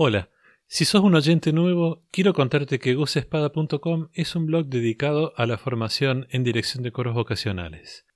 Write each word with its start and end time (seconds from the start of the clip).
Hola, 0.00 0.30
si 0.68 0.84
sos 0.84 1.02
un 1.02 1.16
oyente 1.16 1.52
nuevo, 1.52 2.04
quiero 2.12 2.32
contarte 2.32 2.78
que 2.78 2.94
gusespada.com 2.94 4.10
es 4.12 4.36
un 4.36 4.46
blog 4.46 4.66
dedicado 4.66 5.32
a 5.36 5.44
la 5.44 5.58
formación 5.58 6.28
en 6.30 6.44
dirección 6.44 6.84
de 6.84 6.92
coros 6.92 7.14
vocacionales. 7.14 8.06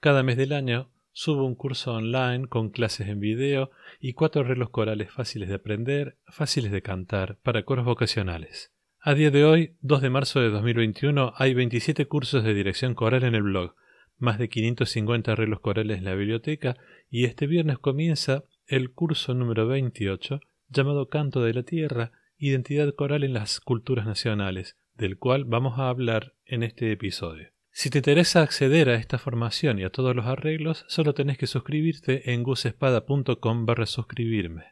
Cada 0.00 0.22
mes 0.22 0.36
del 0.36 0.52
año 0.52 0.90
subo 1.12 1.46
un 1.46 1.54
curso 1.54 1.94
online 1.94 2.46
con 2.46 2.68
clases 2.68 3.08
en 3.08 3.20
video 3.20 3.70
y 4.00 4.12
cuatro 4.12 4.42
arreglos 4.42 4.68
corales 4.68 5.10
fáciles 5.10 5.48
de 5.48 5.54
aprender, 5.54 6.18
fáciles 6.26 6.72
de 6.72 6.82
cantar, 6.82 7.38
para 7.42 7.62
coros 7.62 7.86
vocacionales. 7.86 8.70
A 9.00 9.14
día 9.14 9.30
de 9.30 9.46
hoy, 9.46 9.76
2 9.80 10.02
de 10.02 10.10
marzo 10.10 10.40
de 10.40 10.50
2021, 10.50 11.32
hay 11.36 11.54
27 11.54 12.04
cursos 12.04 12.44
de 12.44 12.52
dirección 12.52 12.94
coral 12.94 13.24
en 13.24 13.34
el 13.34 13.44
blog, 13.44 13.76
más 14.18 14.38
de 14.38 14.50
550 14.50 15.32
arreglos 15.32 15.60
corales 15.60 15.96
en 15.96 16.04
la 16.04 16.14
biblioteca 16.14 16.76
y 17.08 17.24
este 17.24 17.46
viernes 17.46 17.78
comienza 17.78 18.44
el 18.66 18.92
curso 18.92 19.32
número 19.32 19.66
28 19.66 20.42
llamado 20.70 21.08
Canto 21.08 21.42
de 21.42 21.54
la 21.54 21.62
Tierra, 21.62 22.12
Identidad 22.38 22.94
Coral 22.94 23.24
en 23.24 23.34
las 23.34 23.60
Culturas 23.60 24.06
Nacionales, 24.06 24.78
del 24.94 25.18
cual 25.18 25.44
vamos 25.44 25.78
a 25.78 25.88
hablar 25.88 26.34
en 26.46 26.62
este 26.62 26.92
episodio. 26.92 27.48
Si 27.72 27.90
te 27.90 27.98
interesa 27.98 28.42
acceder 28.42 28.88
a 28.88 28.94
esta 28.94 29.18
formación 29.18 29.78
y 29.78 29.84
a 29.84 29.90
todos 29.90 30.16
los 30.16 30.26
arreglos, 30.26 30.84
solo 30.88 31.14
tenés 31.14 31.38
que 31.38 31.46
suscribirte 31.46 32.32
en 32.32 32.42
gusespada.com 32.42 33.66
barra 33.66 33.86
suscribirme. 33.86 34.64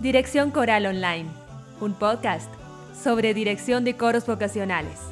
Dirección 0.00 0.50
Coral 0.50 0.86
Online, 0.86 1.30
un 1.80 1.94
podcast 1.94 2.52
sobre 2.94 3.34
dirección 3.34 3.84
de 3.84 3.96
coros 3.96 4.26
vocacionales. 4.26 5.11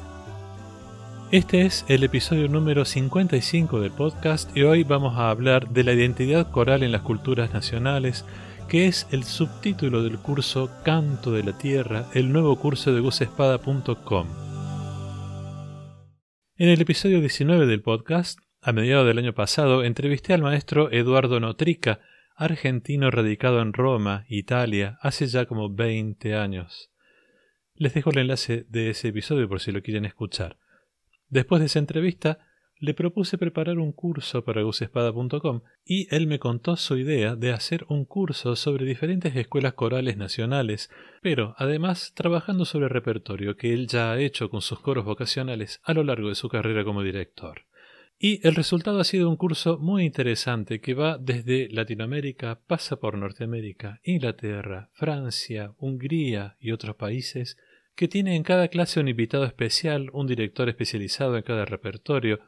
Este 1.31 1.61
es 1.61 1.85
el 1.87 2.03
episodio 2.03 2.49
número 2.49 2.83
55 2.83 3.79
del 3.79 3.93
podcast 3.93 4.49
y 4.53 4.63
hoy 4.63 4.83
vamos 4.83 5.17
a 5.17 5.29
hablar 5.29 5.69
de 5.69 5.85
la 5.85 5.93
identidad 5.93 6.51
coral 6.51 6.83
en 6.83 6.91
las 6.91 7.03
culturas 7.03 7.53
nacionales, 7.53 8.25
que 8.67 8.87
es 8.87 9.07
el 9.11 9.23
subtítulo 9.23 10.03
del 10.03 10.17
curso 10.17 10.69
Canto 10.83 11.31
de 11.31 11.43
la 11.43 11.57
Tierra, 11.57 12.07
el 12.13 12.33
nuevo 12.33 12.59
curso 12.59 12.93
de 12.93 12.99
gusespada.com. 12.99 14.27
En 16.57 16.67
el 16.67 16.81
episodio 16.81 17.21
19 17.21 17.65
del 17.65 17.81
podcast, 17.81 18.37
a 18.61 18.73
mediados 18.73 19.07
del 19.07 19.19
año 19.19 19.33
pasado, 19.33 19.85
entrevisté 19.85 20.33
al 20.33 20.41
maestro 20.41 20.91
Eduardo 20.91 21.39
Notrica, 21.39 22.01
argentino 22.35 23.09
radicado 23.09 23.61
en 23.61 23.71
Roma, 23.71 24.25
Italia, 24.27 24.97
hace 25.01 25.27
ya 25.27 25.45
como 25.45 25.73
20 25.73 26.35
años. 26.35 26.91
Les 27.75 27.93
dejo 27.93 28.09
el 28.09 28.17
enlace 28.17 28.65
de 28.67 28.89
ese 28.89 29.07
episodio 29.07 29.47
por 29.47 29.61
si 29.61 29.71
lo 29.71 29.81
quieren 29.81 30.03
escuchar. 30.03 30.57
Después 31.31 31.61
de 31.61 31.67
esa 31.67 31.79
entrevista, 31.79 32.39
le 32.77 32.93
propuse 32.93 33.37
preparar 33.37 33.79
un 33.79 33.93
curso 33.93 34.43
para 34.43 34.63
gusespada.com 34.63 35.61
y 35.85 36.13
él 36.13 36.27
me 36.27 36.39
contó 36.39 36.75
su 36.75 36.97
idea 36.97 37.37
de 37.37 37.53
hacer 37.53 37.85
un 37.87 38.03
curso 38.03 38.57
sobre 38.57 38.85
diferentes 38.85 39.33
escuelas 39.35 39.73
corales 39.73 40.17
nacionales, 40.17 40.89
pero 41.21 41.55
además 41.57 42.11
trabajando 42.15 42.65
sobre 42.65 42.89
repertorio 42.89 43.55
que 43.55 43.73
él 43.73 43.87
ya 43.87 44.11
ha 44.11 44.19
hecho 44.19 44.49
con 44.49 44.61
sus 44.61 44.81
coros 44.81 45.05
vocacionales 45.05 45.79
a 45.83 45.93
lo 45.93 46.03
largo 46.03 46.27
de 46.27 46.35
su 46.35 46.49
carrera 46.49 46.83
como 46.83 47.01
director. 47.01 47.61
Y 48.19 48.45
el 48.45 48.53
resultado 48.53 48.99
ha 48.99 49.05
sido 49.05 49.29
un 49.29 49.37
curso 49.37 49.77
muy 49.77 50.03
interesante 50.03 50.81
que 50.81 50.93
va 50.93 51.17
desde 51.17 51.69
Latinoamérica, 51.69 52.59
pasa 52.67 52.97
por 52.97 53.17
Norteamérica, 53.17 54.01
Inglaterra, 54.03 54.89
Francia, 54.93 55.73
Hungría 55.77 56.57
y 56.59 56.71
otros 56.71 56.97
países, 56.97 57.57
que 57.95 58.07
tiene 58.07 58.35
en 58.35 58.43
cada 58.43 58.67
clase 58.67 58.99
un 58.99 59.07
invitado 59.07 59.45
especial, 59.45 60.09
un 60.13 60.27
director 60.27 60.69
especializado 60.69 61.37
en 61.37 61.43
cada 61.43 61.65
repertorio, 61.65 62.39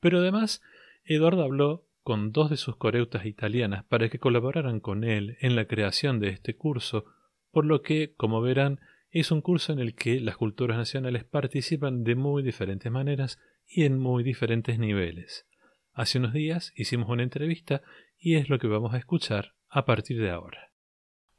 pero 0.00 0.18
además 0.18 0.62
Eduardo 1.04 1.42
habló 1.42 1.86
con 2.02 2.32
dos 2.32 2.50
de 2.50 2.56
sus 2.56 2.76
coreutas 2.76 3.26
italianas 3.26 3.84
para 3.84 4.08
que 4.08 4.18
colaboraran 4.18 4.80
con 4.80 5.04
él 5.04 5.36
en 5.40 5.54
la 5.54 5.66
creación 5.66 6.18
de 6.18 6.28
este 6.28 6.56
curso, 6.56 7.04
por 7.50 7.64
lo 7.64 7.82
que, 7.82 8.14
como 8.14 8.40
verán, 8.40 8.80
es 9.10 9.30
un 9.30 9.42
curso 9.42 9.72
en 9.72 9.80
el 9.80 9.94
que 9.94 10.20
las 10.20 10.36
culturas 10.36 10.78
nacionales 10.78 11.24
participan 11.24 12.04
de 12.04 12.14
muy 12.14 12.42
diferentes 12.42 12.90
maneras 12.90 13.38
y 13.66 13.84
en 13.84 13.98
muy 13.98 14.22
diferentes 14.22 14.78
niveles. 14.78 15.46
Hace 15.92 16.18
unos 16.18 16.32
días 16.32 16.72
hicimos 16.76 17.08
una 17.08 17.22
entrevista 17.22 17.82
y 18.18 18.36
es 18.36 18.48
lo 18.48 18.58
que 18.58 18.68
vamos 18.68 18.94
a 18.94 18.98
escuchar 18.98 19.54
a 19.68 19.84
partir 19.84 20.20
de 20.20 20.30
ahora. 20.30 20.69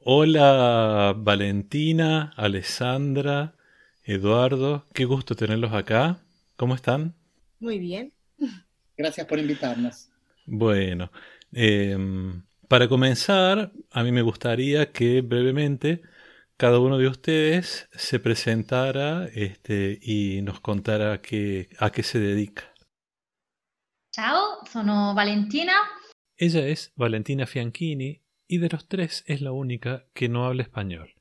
Hola 0.03 1.13
Valentina, 1.15 2.33
Alessandra, 2.35 3.53
Eduardo, 4.03 4.87
qué 4.95 5.05
gusto 5.05 5.35
tenerlos 5.35 5.73
acá. 5.73 6.17
¿Cómo 6.55 6.73
están? 6.73 7.13
Muy 7.59 7.77
bien. 7.77 8.11
Gracias 8.97 9.27
por 9.27 9.37
invitarnos. 9.37 10.09
Bueno, 10.47 11.11
em, 11.51 12.41
para 12.67 12.87
comenzar, 12.87 13.71
a 13.91 14.03
mí 14.03 14.11
me 14.11 14.23
gustaría 14.23 14.91
que 14.91 15.21
brevemente 15.21 16.01
cada 16.57 16.79
uno 16.79 16.97
de 16.97 17.07
ustedes 17.07 17.87
se 17.93 18.19
presentara 18.19 19.27
este, 19.35 19.99
y 20.01 20.41
nos 20.41 20.61
contara 20.61 21.13
a 21.13 21.21
qué 21.21 21.67
se 22.01 22.19
dedica. 22.19 22.73
Ciao, 24.11 24.65
sono 24.65 25.13
Valentina. 25.13 25.73
Ella 26.37 26.65
es 26.65 26.91
Valentina 26.95 27.45
Fianchini, 27.45 28.20
y 28.51 28.57
de 28.57 28.67
los 28.67 28.85
tres 28.85 29.23
es 29.27 29.39
la 29.39 29.53
única 29.53 30.03
que 30.13 30.27
no 30.27 30.45
habla 30.45 30.63
español. 30.63 31.13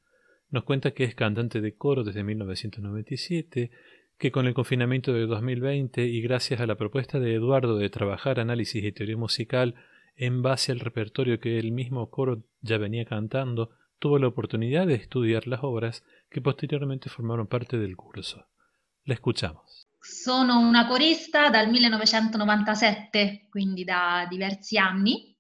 Nos 0.49 0.65
cuenta 0.65 0.91
que 0.91 1.05
es 1.05 1.15
cantante 1.15 1.61
de 1.61 1.77
coro 1.77 2.03
desde 2.03 2.25
1997, 2.25 3.71
que 4.19 4.33
con 4.33 4.49
el 4.49 4.55
confinamiento 4.55 5.13
de 5.13 5.27
2020 5.27 6.07
y 6.07 6.23
gracias 6.23 6.61
a 6.61 6.67
la 6.67 6.75
propuesta 6.75 7.21
de 7.21 7.37
Eduardo 7.37 7.77
de 7.77 7.89
trabajar 7.89 8.41
análisis 8.41 8.83
y 8.83 8.91
teoría 8.91 9.17
musical 9.17 9.77
en 10.17 10.43
base 10.43 10.73
al 10.73 10.81
repertorio 10.81 11.39
que 11.39 11.61
el 11.61 11.71
mismo 11.71 12.11
coro 12.11 12.43
ya 12.63 12.79
venía 12.79 13.05
cantando, 13.05 13.71
tuvo 14.01 14.19
la 14.19 14.27
oportunidad 14.27 14.89
de 14.89 14.95
estudiar 14.95 15.47
las 15.47 15.61
obras 15.63 16.05
que 16.31 16.41
posteriormente 16.41 17.11
formaron 17.11 17.47
parte 17.47 17.79
del 17.79 17.95
curso. 17.95 18.45
La 19.05 19.15
escuchamos. 19.15 19.87
Sono 20.03 20.59
una 20.59 20.89
corista 20.89 21.49
dal 21.49 21.71
1997, 21.71 23.47
quindi 23.53 23.85
da 23.85 24.27
diversi 24.29 24.79
anni. 24.79 25.31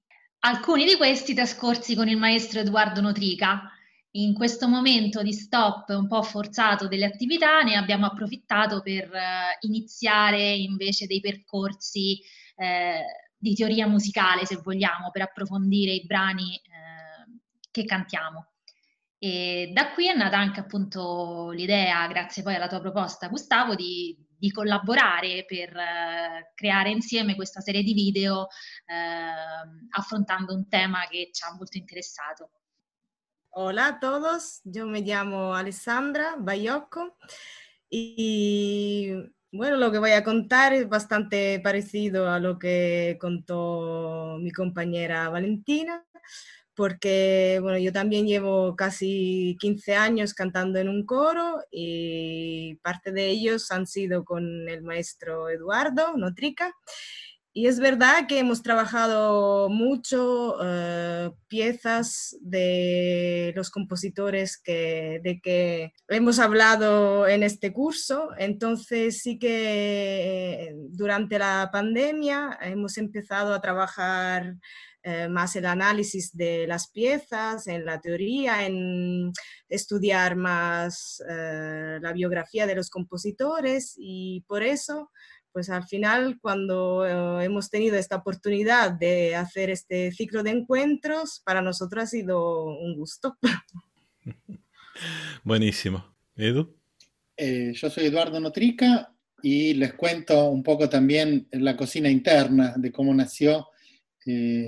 Alcuni 0.43 0.87
di 0.87 0.97
questi 0.97 1.35
trascorsi 1.35 1.95
con 1.95 2.09
il 2.09 2.17
maestro 2.17 2.61
Edoardo 2.61 3.03
Notrica. 3.03 3.71
In 4.13 4.33
questo 4.33 4.69
momento 4.69 5.23
di 5.23 5.35
stop 5.35 5.91
un 5.91 6.09
po' 6.09 6.23
forzato 6.23 6.89
delle 6.89 7.05
attività 7.05 7.61
ne 7.61 7.77
abbiamo 7.77 8.07
approfittato 8.07 8.81
per 8.81 9.13
eh, 9.13 9.59
iniziare 9.61 10.55
invece 10.55 11.07
dei 11.07 11.21
percorsi 11.21 12.19
eh, 12.57 13.03
di 13.37 13.55
teoria 13.55 13.87
musicale, 13.87 14.47
se 14.47 14.57
vogliamo, 14.57 15.11
per 15.11 15.23
approfondire 15.23 15.93
i 15.93 16.07
brani 16.07 16.55
eh, 16.57 17.41
che 17.71 17.85
cantiamo. 17.85 18.53
E 19.19 19.71
da 19.75 19.93
qui 19.93 20.09
è 20.09 20.17
nata 20.17 20.39
anche 20.39 20.61
appunto 20.61 21.51
l'idea, 21.51 22.07
grazie 22.07 22.43
poi 22.43 22.55
alla 22.55 22.67
tua 22.67 22.81
proposta 22.81 23.29
Gustavo, 23.29 23.75
di, 23.75 24.17
di 24.41 24.51
collaborare 24.51 25.45
per 25.47 25.77
eh, 25.77 26.53
creare 26.55 26.91
insieme 26.91 27.35
questa 27.37 27.61
serie 27.61 27.83
di 27.83 27.93
video 27.93 28.49
eh, 28.87 29.87
affrontando 29.91 30.55
un 30.55 30.67
tema 30.69 31.07
che 31.09 31.29
ci 31.31 31.45
ha 31.45 31.55
molto 31.55 31.77
interessato. 31.77 32.51
Hola 33.51 33.87
a 33.87 33.99
todos, 33.99 34.61
yo 34.65 34.87
me 34.87 35.03
llamo 35.03 35.53
Alessandra 35.53 36.37
Bayocco 36.39 37.17
y 37.89 39.13
bueno, 39.51 39.77
lo 39.77 39.91
que 39.91 39.99
voy 39.99 40.13
a 40.13 40.23
contar 40.23 40.73
es 40.73 40.89
bastante 40.89 41.61
parecido 41.61 42.31
a 42.31 42.39
lo 42.39 42.59
que 42.59 43.19
contó 43.21 44.39
mi 44.41 44.53
compañera 44.53 45.29
Valentina 45.29 46.07
porque 46.75 47.59
bueno, 47.63 47.79
yo 47.79 47.93
también 47.93 48.27
llevo 48.27 48.77
casi 48.77 49.57
15 49.61 49.95
años 49.95 50.35
cantando 50.35 50.79
en 50.79 50.89
un 50.89 51.05
coro 51.05 51.59
y 51.71 52.77
parte 52.83 53.13
de 53.13 53.27
ellos 53.29 53.71
han 53.71 53.87
sido 53.87 54.25
con 54.25 54.69
el 54.69 54.83
maestro 54.83 55.49
Eduardo 55.49 56.17
Notrica. 56.17 56.75
Y 57.53 57.67
es 57.67 57.81
verdad 57.81 58.29
que 58.29 58.39
hemos 58.39 58.63
trabajado 58.63 59.69
mucho 59.69 60.57
eh, 60.63 61.33
piezas 61.49 62.37
de 62.41 63.53
los 63.57 63.71
compositores 63.71 64.57
que, 64.57 65.21
de 65.25 65.41
que 65.41 65.93
hemos 66.07 66.39
hablado 66.39 67.27
en 67.27 67.43
este 67.43 67.73
curso. 67.73 68.29
Entonces 68.39 69.23
sí 69.23 69.41
que 69.41 70.69
eh, 70.69 70.75
durante 70.91 71.41
la 71.41 71.71
pandemia 71.73 72.57
hemos 72.63 72.97
empezado 72.99 73.53
a 73.53 73.61
trabajar 73.61 74.55
eh, 75.03 75.29
más 75.29 75.57
el 75.57 75.65
análisis 75.65 76.37
de 76.37 76.67
las 76.67 76.91
piezas, 76.91 77.67
en 77.69 77.87
la 77.87 78.03
teoría, 78.03 78.67
en 78.67 79.33
estudiar 79.67 80.37
más 80.37 81.23
eh, 81.27 81.99
la 82.03 82.13
biografía 82.13 82.67
de 82.67 82.75
los 82.75 82.91
compositores 82.91 83.95
y 83.97 84.45
por 84.47 84.63
eso, 84.63 85.11
pues 85.53 85.71
al 85.71 85.85
final 85.85 86.39
cuando 86.39 87.07
eh, 87.07 87.47
hemos 87.47 87.71
tenido 87.71 87.97
esta 87.97 88.17
oportunidad 88.17 88.93
de 88.93 89.35
hacer 89.37 89.71
este 89.71 90.13
ciclo 90.13 90.43
de 90.43 90.51
encuentros, 90.51 91.41
para 91.47 91.63
nosotros 91.63 92.05
ha 92.05 92.07
sido 92.07 92.65
un 92.67 92.95
gusto. 92.95 93.39
Buenísimo. 95.45 96.15
Edu. 96.37 96.77
yo 97.39 97.89
soy 97.89 98.05
Eduardo 98.05 98.39
Notrica 98.39 99.15
y 99.43 99.73
les 99.73 99.95
cuento 99.95 100.51
un 100.51 100.63
poco 100.63 100.91
también 100.91 101.49
la 101.53 101.75
cocina 101.75 102.11
interna 102.11 102.75
de 102.77 102.93
cómo 102.93 103.15
nació 103.15 103.69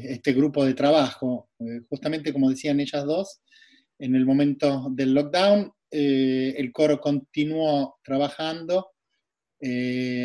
este 0.05 0.33
grupo 0.33 0.65
de 0.65 0.75
trabajo. 0.75 1.49
justamente 1.89 2.33
como 2.33 2.51
decían 2.51 2.81
ellas 2.81 3.05
dos, 3.05 3.41
en 3.99 4.15
el 4.15 4.27
momento 4.27 4.89
del 4.91 5.15
lockdown, 5.15 5.71
el 5.91 6.73
coro 6.73 7.01
continuó 7.01 7.97
trabajando, 8.03 8.91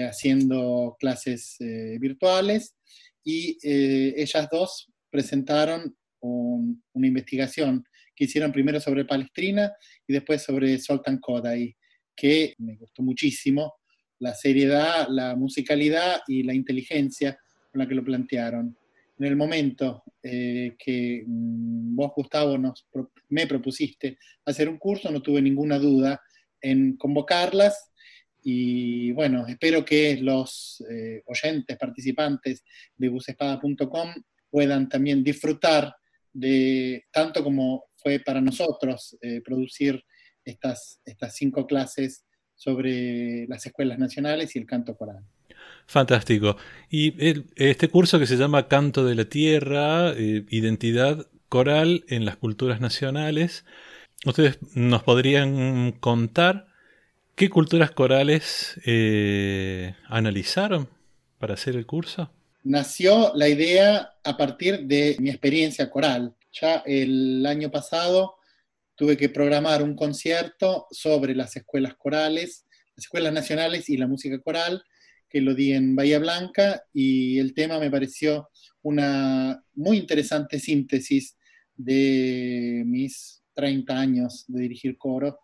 haciendo 0.08 0.96
clases 1.00 1.58
virtuales 2.00 2.76
y 3.24 3.58
ellas 3.64 4.48
dos 4.52 4.92
presentaron 5.10 5.96
una 6.22 7.08
investigación 7.08 7.84
que 8.16 8.26
hicieron 8.26 8.52
primero 8.52 8.80
sobre 8.80 9.06
Palestrina 9.06 9.72
y 10.08 10.14
después 10.14 10.42
sobre 10.42 10.80
Soltan 10.80 11.20
Kodai, 11.20 11.76
que 12.16 12.56
me 12.58 12.76
gustó 12.76 13.04
muchísimo, 13.04 13.76
la 14.20 14.34
seriedad, 14.34 15.08
la 15.10 15.36
musicalidad 15.36 16.22
y 16.28 16.42
la 16.42 16.56
inteligencia 16.56 17.38
con 17.72 17.80
la 17.80 17.88
que 17.88 17.94
lo 17.94 18.04
plantearon. 18.04 18.76
En 19.20 19.26
el 19.26 19.36
momento 19.36 20.04
eh, 20.22 20.76
que 20.78 21.24
mm, 21.26 21.96
vos, 21.96 22.12
Gustavo, 22.16 22.58
nos, 22.58 22.88
me 23.30 23.48
propusiste 23.48 24.18
hacer 24.46 24.70
un 24.70 24.78
curso, 24.78 25.12
no 25.12 25.22
tuve 25.22 25.42
ninguna 25.42 25.80
duda 25.80 26.22
en 26.62 26.98
convocarlas 26.98 27.92
y 28.44 29.12
bueno, 29.12 29.46
espero 29.48 29.84
que 29.84 30.18
los 30.22 30.84
eh, 30.90 31.22
oyentes, 31.26 31.78
participantes 31.78 32.64
de 32.96 33.10
busespada.com 33.10 34.14
puedan 34.50 34.88
también 34.88 35.24
disfrutar 35.24 35.94
de 36.32 37.06
tanto 37.12 37.44
como 37.44 37.86
fue 37.98 38.20
para 38.20 38.40
nosotros 38.40 39.18
eh, 39.22 39.42
producir 39.42 40.02
estas, 40.46 41.02
estas 41.04 41.36
cinco 41.36 41.66
clases 41.66 42.26
sobre 42.56 43.48
las 43.48 43.66
escuelas 43.66 44.00
nacionales 44.00 44.56
y 44.56 44.60
el 44.60 44.66
canto 44.66 44.96
coral. 44.96 45.24
Fantástico. 45.88 46.58
Y 46.90 47.14
este 47.56 47.88
curso 47.88 48.20
que 48.20 48.28
se 48.28 48.38
llama 48.38 48.68
Canto 48.68 49.06
de 49.06 49.16
la 49.16 49.26
Tierra, 49.26 50.12
eh, 50.12 50.46
Identidad 50.50 51.28
Coral 51.50 52.04
en 52.10 52.26
las 52.26 52.36
Culturas 52.36 52.82
Nacionales, 52.82 53.66
¿ustedes 54.26 54.60
nos 54.76 55.04
podrían 55.04 55.94
contar 55.94 56.68
qué 57.36 57.50
culturas 57.50 57.92
corales 57.92 58.80
eh, 58.86 59.96
analizaron 60.08 60.90
para 61.40 61.54
hacer 61.54 61.76
el 61.76 61.86
curso? 61.86 62.32
nació 62.68 63.32
la 63.34 63.48
idea 63.48 64.14
a 64.24 64.38
partir 64.38 64.82
de 64.82 65.16
mi 65.20 65.30
experiencia 65.30 65.90
coral. 65.90 66.36
Ya 66.52 66.84
el 66.86 67.46
año 67.46 67.72
pasado 67.72 68.36
tuve 68.96 69.16
que 69.16 69.30
programar 69.30 69.82
un 69.82 69.96
concierto 69.96 70.88
sobre 70.92 71.34
las 71.34 71.56
escuelas 71.56 71.96
corales, 71.96 72.66
las 72.96 73.06
escuelas 73.06 73.32
nacionales 73.32 73.90
y 73.90 73.98
la 73.98 74.08
música 74.08 74.40
coral, 74.40 74.84
que 75.30 75.42
lo 75.42 75.54
di 75.54 75.74
en 75.74 75.96
Bahía 75.96 76.20
Blanca 76.20 76.84
y 76.94 77.40
el 77.40 77.54
tema 77.54 77.80
me 77.80 77.92
pareció 77.92 78.50
una 78.82 79.62
muy 79.76 79.98
interesante 79.98 80.60
síntesis 80.60 81.38
de 81.76 82.84
mis 82.86 83.44
30 83.54 84.00
años 84.00 84.46
de 84.48 84.62
dirigir 84.62 84.98
coro, 84.98 85.40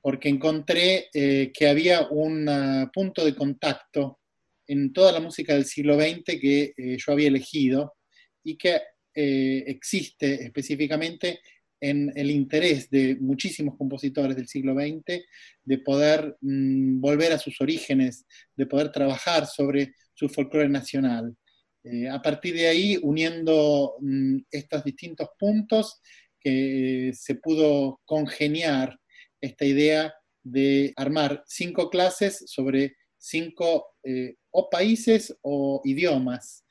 porque 0.00 0.28
encontré 0.28 1.08
eh, 1.12 1.52
que 1.52 1.68
había 1.68 2.08
un 2.08 2.48
ah, 2.48 2.90
punto 2.92 3.24
de 3.24 3.34
contacto 3.34 4.20
en 4.66 4.92
toda 4.92 5.12
la 5.12 5.20
música 5.20 5.54
del 5.54 5.64
siglo 5.64 6.00
XX 6.00 6.40
que 6.40 6.74
eh, 6.76 6.96
yo 6.98 7.12
había 7.12 7.28
elegido 7.28 7.94
y 8.42 8.56
que 8.56 8.80
eh, 9.14 9.64
existe 9.66 10.44
específicamente 10.44 11.40
en 11.82 12.12
el 12.14 12.30
interés 12.30 12.88
de 12.90 13.16
muchísimos 13.20 13.76
compositores 13.76 14.36
del 14.36 14.46
siglo 14.46 14.74
XX 14.74 15.20
de 15.64 15.78
poder 15.78 16.36
mm, 16.40 17.00
volver 17.00 17.32
a 17.32 17.38
sus 17.38 17.60
orígenes, 17.60 18.24
de 18.56 18.66
poder 18.66 18.92
trabajar 18.92 19.46
sobre 19.46 19.94
su 20.14 20.28
folclore 20.28 20.68
nacional. 20.68 21.36
Eh, 21.82 22.08
a 22.08 22.22
partir 22.22 22.54
de 22.54 22.68
ahí, 22.68 22.98
uniendo 23.02 23.96
mm, 24.00 24.38
estos 24.52 24.84
distintos 24.84 25.28
puntos, 25.36 26.00
que 26.38 27.12
se 27.14 27.34
pudo 27.34 28.00
congeniar 28.04 28.98
esta 29.40 29.64
idea 29.64 30.14
de 30.44 30.92
armar 30.96 31.42
cinco 31.46 31.90
clases 31.90 32.44
sobre 32.46 32.96
cinco 33.18 33.96
eh, 34.04 34.36
o 34.50 34.70
países 34.70 35.36
o 35.42 35.80
idiomas, 35.84 36.64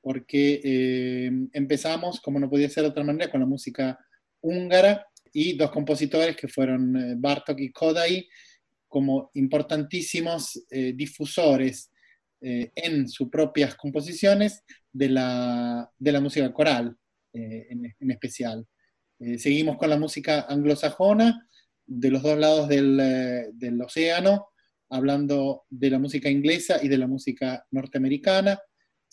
porque 0.00 0.60
eh, 0.64 1.30
empezamos, 1.52 2.20
como 2.20 2.40
no 2.40 2.50
podía 2.50 2.68
ser 2.68 2.82
de 2.82 2.90
otra 2.90 3.04
manera, 3.04 3.30
con 3.30 3.40
la 3.40 3.46
música 3.46 3.98
húngara 4.46 5.06
y 5.32 5.56
dos 5.56 5.70
compositores 5.70 6.36
que 6.36 6.48
fueron 6.48 6.96
eh, 6.96 7.14
Bartok 7.16 7.60
y 7.60 7.70
Kodai 7.70 8.28
como 8.88 9.30
importantísimos 9.34 10.64
difusores 10.94 11.90
en 12.40 13.08
sus 13.08 13.28
propias 13.28 13.74
composiciones 13.74 14.62
de 14.92 15.08
la, 15.08 15.90
música 16.22 16.50
coral 16.52 16.96
en, 17.32 17.94
especial. 18.10 18.64
seguimos 19.36 19.76
con 19.76 19.90
la 19.90 19.98
música 19.98 20.46
anglosajona 20.48 21.46
de 21.84 22.10
los 22.10 22.22
dos 22.22 22.38
lados 22.38 22.68
del, 22.68 23.50
del 23.54 23.82
océano, 23.82 24.46
hablando 24.88 25.64
de 25.68 25.90
la 25.90 25.98
música 25.98 26.30
inglesa 26.30 26.78
y 26.82 26.88
de 26.88 26.98
la 26.98 27.06
música 27.06 27.66
norteamericana, 27.70 28.60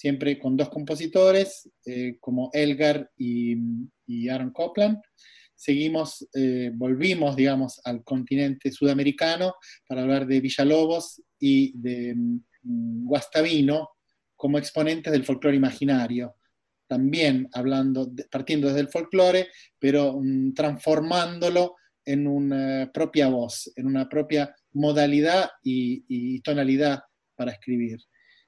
siempre 0.04 0.38
con 0.38 0.58
dos 0.58 0.68
compositores 0.68 1.72
eh, 1.86 2.18
como 2.20 2.50
Elgar 2.52 3.10
y, 3.18 3.56
Aaron 4.30 4.52
Copland. 4.52 4.98
Seguimos, 5.56 6.28
eh, 6.34 6.72
volvimos, 6.74 7.38
digamos, 7.38 7.80
al 7.86 8.04
continente 8.04 8.70
sudamericano 8.70 9.54
para 9.88 10.02
hablar 10.02 10.28
de 10.28 10.42
Villalobos 10.42 11.22
y 11.40 11.72
de 11.80 12.16
mm, 12.16 13.06
Guastavino 13.06 13.92
como 14.36 14.58
exponentes 14.58 15.14
del 15.14 15.24
folclore 15.24 15.56
imaginario. 15.56 16.36
También 16.86 17.48
hablando, 17.54 18.12
partiendo 18.30 18.68
desde 18.68 18.82
el 18.82 18.90
folclore, 18.90 19.48
pero 19.80 20.20
mm, 20.22 20.54
transformándolo 20.54 21.78
en 22.04 22.28
una 22.28 22.92
propia 22.94 23.30
voz, 23.30 23.72
en 23.78 23.88
una 23.88 24.10
propia 24.10 24.54
modalidad 24.74 25.50
y, 25.64 26.42
tonalidad 26.42 27.04
para 27.38 27.54
escribir. 27.54 28.00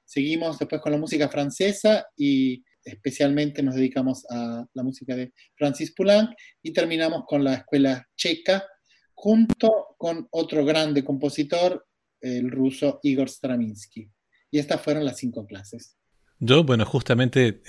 Seguimos 0.06 0.58
después 0.58 0.80
con 0.80 0.92
la 0.92 0.98
música 0.98 1.28
francesa 1.28 2.06
y 2.16 2.64
especialmente 2.82 3.62
nos 3.62 3.74
dedicamos 3.74 4.24
a 4.30 4.64
la 4.72 4.82
música 4.82 5.16
de 5.16 5.32
Francis 5.56 5.92
Poulenc 5.92 6.30
y 6.62 6.72
terminamos 6.72 7.24
con 7.26 7.42
la 7.42 7.54
escuela 7.54 8.06
checa 8.16 8.64
junto 9.12 9.96
con 9.98 10.28
otro 10.30 10.64
grande 10.64 11.04
compositor, 11.04 11.86
el 12.20 12.50
ruso 12.50 13.00
Igor 13.02 13.28
Stravinsky. 13.28 14.08
Y 14.50 14.58
estas 14.58 14.80
fueron 14.80 15.04
las 15.04 15.18
cinco 15.18 15.44
clases. 15.44 15.96
Yo, 16.38 16.62
bueno, 16.64 16.84
justamente 16.84 17.62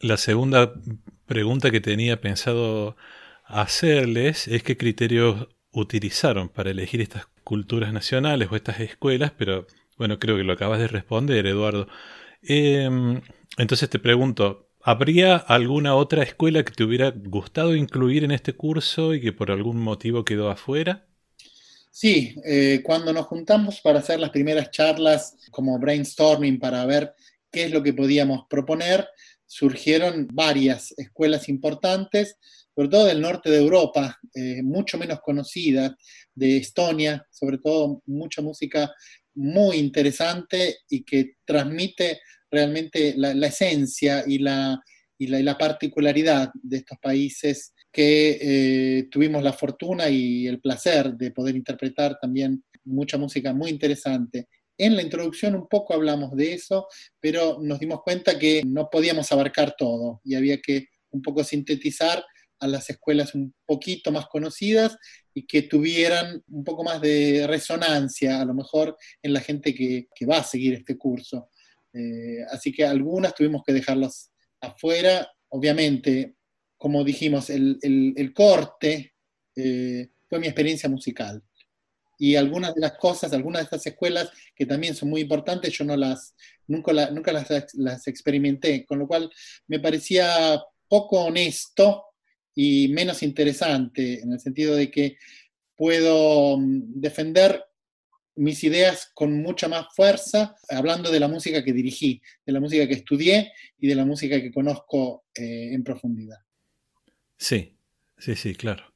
la 0.00 0.16
segunda 0.18 0.74
pregunta 1.24 1.70
que 1.70 1.80
tenía 1.80 2.20
pensado 2.20 2.96
hacerles 3.44 4.48
es 4.48 4.62
qué 4.62 4.76
criterios 4.76 5.48
utilizaron 5.72 6.48
para 6.48 6.70
elegir 6.70 7.00
estas 7.00 7.26
culturas 7.44 7.92
nacionales 7.92 8.48
o 8.50 8.56
estas 8.56 8.80
escuelas, 8.80 9.32
pero 9.38 9.66
bueno, 9.98 10.18
creo 10.18 10.36
que 10.36 10.44
lo 10.44 10.52
acabas 10.52 10.78
de 10.78 10.88
responder, 10.88 11.46
Eduardo. 11.46 11.88
Em, 12.42 13.20
entonces 13.56 13.90
te 13.90 13.98
pregunto, 13.98 14.70
¿habría 14.80 15.36
alguna 15.36 15.94
otra 15.94 16.22
escuela 16.22 16.64
que 16.64 16.72
te 16.72 16.84
hubiera 16.84 17.10
gustado 17.10 17.74
incluir 17.74 18.24
en 18.24 18.30
este 18.30 18.52
curso 18.52 19.14
y 19.14 19.20
que 19.20 19.32
por 19.32 19.50
algún 19.50 19.78
motivo 19.78 20.24
quedó 20.24 20.50
afuera? 20.50 21.06
Sí, 21.90 22.36
eh, 22.44 22.80
cuando 22.84 23.12
nos 23.12 23.26
juntamos 23.26 23.80
para 23.80 23.98
hacer 23.98 24.20
las 24.20 24.30
primeras 24.30 24.70
charlas 24.70 25.36
como 25.50 25.78
brainstorming 25.78 26.60
para 26.60 26.86
ver 26.86 27.12
qué 27.50 27.64
es 27.64 27.72
lo 27.72 27.82
que 27.82 27.92
podíamos 27.92 28.46
proponer, 28.48 29.08
surgieron 29.46 30.28
varias 30.32 30.94
escuelas 30.96 31.48
importantes 31.48 32.38
sobre 32.78 32.90
todo 32.90 33.06
del 33.06 33.20
norte 33.20 33.50
de 33.50 33.58
Europa, 33.58 34.20
eh, 34.32 34.62
mucho 34.62 34.98
menos 34.98 35.18
conocida, 35.20 35.96
de 36.32 36.58
Estonia, 36.58 37.26
sobre 37.28 37.58
todo 37.58 38.04
mucha 38.06 38.40
música 38.40 38.94
muy 39.38 39.76
interesante 39.76 40.78
y 40.90 41.04
que 41.04 41.36
transmite 41.44 42.20
realmente 42.50 43.14
la, 43.16 43.46
esencia 43.46 44.24
y 44.26 44.38
la, 44.38 44.80
la, 45.18 45.56
particularidad 45.56 46.50
de 46.60 46.78
estos 46.78 46.98
países 46.98 47.72
que 47.92 48.38
eh, 48.40 49.08
tuvimos 49.10 49.42
la 49.42 49.52
fortuna 49.52 50.08
y 50.08 50.46
el 50.48 50.60
placer 50.60 51.14
de 51.14 51.30
poder 51.30 51.54
interpretar 51.54 52.18
también 52.20 52.64
mucha 52.84 53.16
música 53.16 53.52
muy 53.52 53.70
interesante. 53.70 54.48
En 54.76 54.96
la 54.96 55.02
introducción 55.02 55.54
un 55.54 55.68
poco 55.68 55.94
hablamos 55.94 56.34
de 56.34 56.54
eso, 56.54 56.88
pero 57.20 57.58
nos 57.60 57.78
dimos 57.78 58.02
cuenta 58.02 58.38
que 58.38 58.62
no 58.66 58.88
podíamos 58.90 59.30
abarcar 59.30 59.74
todo 59.78 60.20
y 60.24 60.34
había 60.34 60.58
que 60.58 60.86
un 61.10 61.22
poco 61.22 61.44
sintetizar 61.44 62.24
a 62.60 62.66
las 62.66 62.88
escuelas 62.90 63.34
un 63.34 63.54
poquito 63.64 64.10
más 64.10 64.26
conocidas 64.26 64.96
y 65.34 65.46
que 65.46 65.62
tuvieran 65.62 66.42
un 66.48 66.64
poco 66.64 66.82
más 66.84 67.00
de 67.00 67.46
resonancia, 67.46 68.40
a 68.40 68.44
lo 68.44 68.54
mejor 68.54 68.96
en 69.22 69.32
la 69.32 69.40
gente 69.40 69.74
que, 69.74 70.08
va 70.26 70.38
a 70.38 70.44
seguir 70.44 70.74
este 70.74 70.96
curso. 70.96 71.50
Eh, 71.92 72.44
así 72.50 72.72
que 72.72 72.84
algunas 72.84 73.34
tuvimos 73.34 73.62
que 73.64 73.72
dejarlas 73.72 74.30
afuera. 74.60 75.30
Obviamente, 75.48 76.34
como 76.76 77.04
dijimos, 77.04 77.50
el, 77.50 78.32
corte 78.34 79.14
eh, 79.56 80.08
fue 80.28 80.40
mi 80.40 80.46
experiencia 80.46 80.88
musical. 80.88 81.42
y 82.20 82.34
algunas 82.34 82.74
de 82.74 82.80
las 82.80 82.98
cosas, 82.98 83.32
algunas 83.32 83.60
de 83.60 83.64
estas 83.64 83.86
escuelas 83.86 84.28
que 84.56 84.66
también 84.66 84.96
son 84.96 85.08
muy 85.08 85.20
importantes, 85.20 85.72
yo 85.72 85.84
no 85.84 85.96
las, 85.96 86.34
nunca, 86.66 86.92
nunca 87.12 87.32
las, 87.32 87.48
las, 87.74 88.08
experimenté, 88.08 88.84
con 88.84 88.98
lo 88.98 89.06
cual 89.06 89.30
me 89.68 89.78
parecía 89.78 90.60
poco 90.88 91.26
honesto 91.26 92.07
y 92.60 92.88
menos 92.88 93.22
interesante, 93.22 94.20
en 94.20 94.32
el 94.32 94.40
sentido 94.40 94.74
de 94.74 94.90
que 94.90 95.16
puedo 95.76 96.58
mm, 96.58 97.00
defender 97.00 97.62
mis 98.34 98.64
ideas 98.64 99.12
con 99.14 99.40
mucha 99.40 99.68
más 99.68 99.86
fuerza, 99.94 100.56
hablando 100.68 101.12
de 101.12 101.20
la 101.20 101.28
música 101.28 101.62
que 101.62 101.72
dirigí, 101.72 102.20
de 102.44 102.52
la 102.52 102.58
música 102.58 102.88
que 102.88 102.94
estudié 102.94 103.52
y 103.78 103.86
de 103.86 103.94
la 103.94 104.04
música 104.04 104.42
que 104.42 104.50
conozco 104.50 105.26
eh, 105.36 105.72
en 105.72 105.84
profundidad. 105.84 106.38
Sí, 107.36 107.76
sí, 108.16 108.34
sí, 108.34 108.56
claro. 108.56 108.92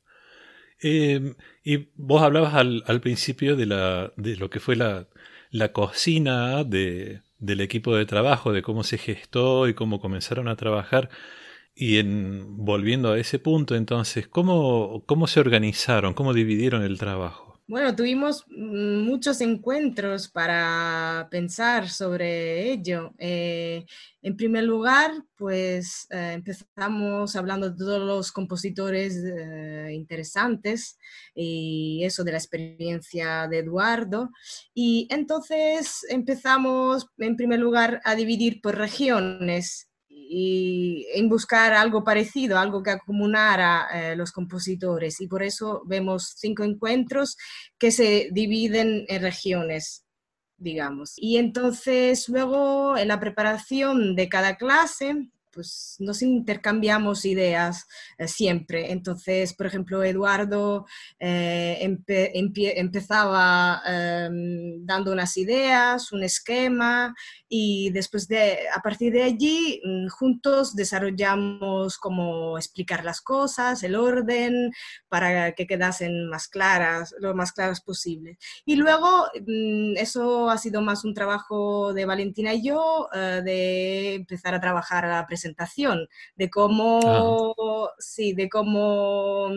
Em, 0.81 1.37
y 1.63 1.89
vos 1.95 2.21
hablabas 2.21 2.55
al, 2.55 3.01
principio 3.01 3.55
de, 3.55 3.67
la, 3.67 4.13
de, 4.17 4.35
lo 4.39 4.51
que 4.51 4.59
fue 4.59 4.75
la, 4.75 5.07
la 5.53 5.73
cocina 5.73 6.65
de, 6.65 7.21
del 7.39 7.61
equipo 7.61 7.95
de 7.95 8.07
trabajo, 8.07 8.53
de 8.53 8.63
cómo 8.63 8.83
se 8.83 8.99
gestó 8.99 9.69
y 9.69 9.75
cómo 9.75 10.01
comenzaron 10.01 10.49
a 10.49 10.57
trabajar. 10.57 11.11
Y 11.85 11.99
en, 11.99 12.65
volviendo 12.65 13.11
a 13.11 13.19
ese 13.19 13.41
punto, 13.41 13.75
entonces, 13.75 14.29
¿cómo, 14.29 15.03
¿cómo 15.05 15.27
se 15.27 15.41
organizaron? 15.41 16.15
¿Cómo 16.15 16.33
dividieron 16.33 16.85
el 16.85 16.97
trabajo? 16.97 17.61
Bueno, 17.67 17.97
tuvimos 17.97 18.45
mm, 18.47 19.01
muchos 19.01 19.41
encuentros 19.41 20.29
para 20.29 21.27
pensar 21.29 21.89
sobre 21.89 22.71
ello. 22.71 23.13
Eh, 23.19 23.85
en 24.23 24.37
primer 24.37 24.63
lugar, 24.63 25.11
pues 25.37 26.07
eh, 26.11 26.35
empezamos 26.35 27.35
hablando 27.35 27.71
de 27.71 27.77
todos 27.77 28.01
los 28.01 28.31
compositores 28.31 29.17
eh, 29.17 29.91
interesantes 29.93 31.01
y 31.35 32.03
eso 32.05 32.23
de 32.23 32.31
la 32.31 32.39
experiencia 32.39 33.49
de 33.49 33.59
Eduardo. 33.59 34.31
Y 34.73 35.09
entonces 35.11 36.07
empezamos, 36.09 37.09
en 37.19 37.35
primer 37.35 37.59
lugar, 37.59 38.01
a 38.05 38.15
dividir 38.15 38.61
por 38.61 38.79
regiones 38.79 39.89
y 40.35 41.07
en 41.13 41.29
buscar 41.29 41.75
algo 41.75 42.05
parecido, 42.05 42.59
algo 42.59 42.83
que 42.83 42.91
acumulara 42.91 43.87
eh, 43.93 44.17
los 44.17 44.33
compositores. 44.33 45.21
Y 45.21 45.27
por 45.27 45.43
eso 45.43 45.83
vemos 45.85 46.33
cinco 46.39 46.65
encuentros 46.65 47.37
que 47.79 47.91
se 47.91 48.31
dividen 48.33 49.05
en 49.09 49.21
regiones, 49.21 50.07
digamos. 50.57 51.13
Y 51.17 51.37
entonces 51.37 52.31
luego 52.31 52.97
en 52.97 53.09
la 53.09 53.21
preparación 53.21 54.17
de 54.17 54.31
cada 54.31 54.57
clase 54.57 55.29
pues 55.53 55.97
nos 55.99 56.23
intercambiamos 56.23 57.25
ideas 57.25 57.87
eh, 58.19 58.29
siempre. 58.29 58.93
Entonces, 58.93 59.55
por 59.55 59.67
ejemplo, 59.67 60.03
Eduardo 60.03 60.87
eh, 61.19 61.79
empezaba 62.75 63.83
em, 63.87 64.85
dando 64.85 65.13
unas 65.13 65.37
ideas, 65.37 66.13
un 66.13 66.23
esquema, 66.25 67.15
y 67.49 67.91
después 67.91 68.29
de, 68.29 68.61
a 68.75 68.81
partir 68.81 69.13
de 69.13 69.25
allí, 69.25 69.81
mm, 69.85 70.09
juntos 70.09 70.75
desarrollamos 70.75 71.99
cómo 71.99 72.57
explicar 72.57 73.05
las 73.05 73.21
cosas, 73.21 73.83
el 73.83 73.95
orden, 73.95 74.73
para 75.09 75.53
que 75.53 75.67
quedasen 75.67 76.29
más 76.29 76.49
claras, 76.49 77.15
lo 77.21 77.35
más 77.35 77.53
claras 77.53 77.83
posible. 77.83 78.39
Y 78.65 78.77
luego, 78.77 79.27
mm, 79.47 79.97
eso 79.99 80.49
ha 80.51 80.59
sido 80.59 80.81
más 80.81 81.05
un 81.05 81.15
trabajo 81.15 81.93
de 81.93 82.07
Valentina 82.07 82.55
y 82.55 82.65
yo, 82.65 83.09
eh, 83.15 83.43
de 83.45 84.15
empezar 84.15 84.55
a 84.55 84.61
trabajar 84.61 85.05
a 85.05 85.09
la 85.09 85.27
de 86.37 86.51
cómo, 86.51 87.91
sí, 87.99 88.33
de 88.33 88.49
cómo 88.49 89.51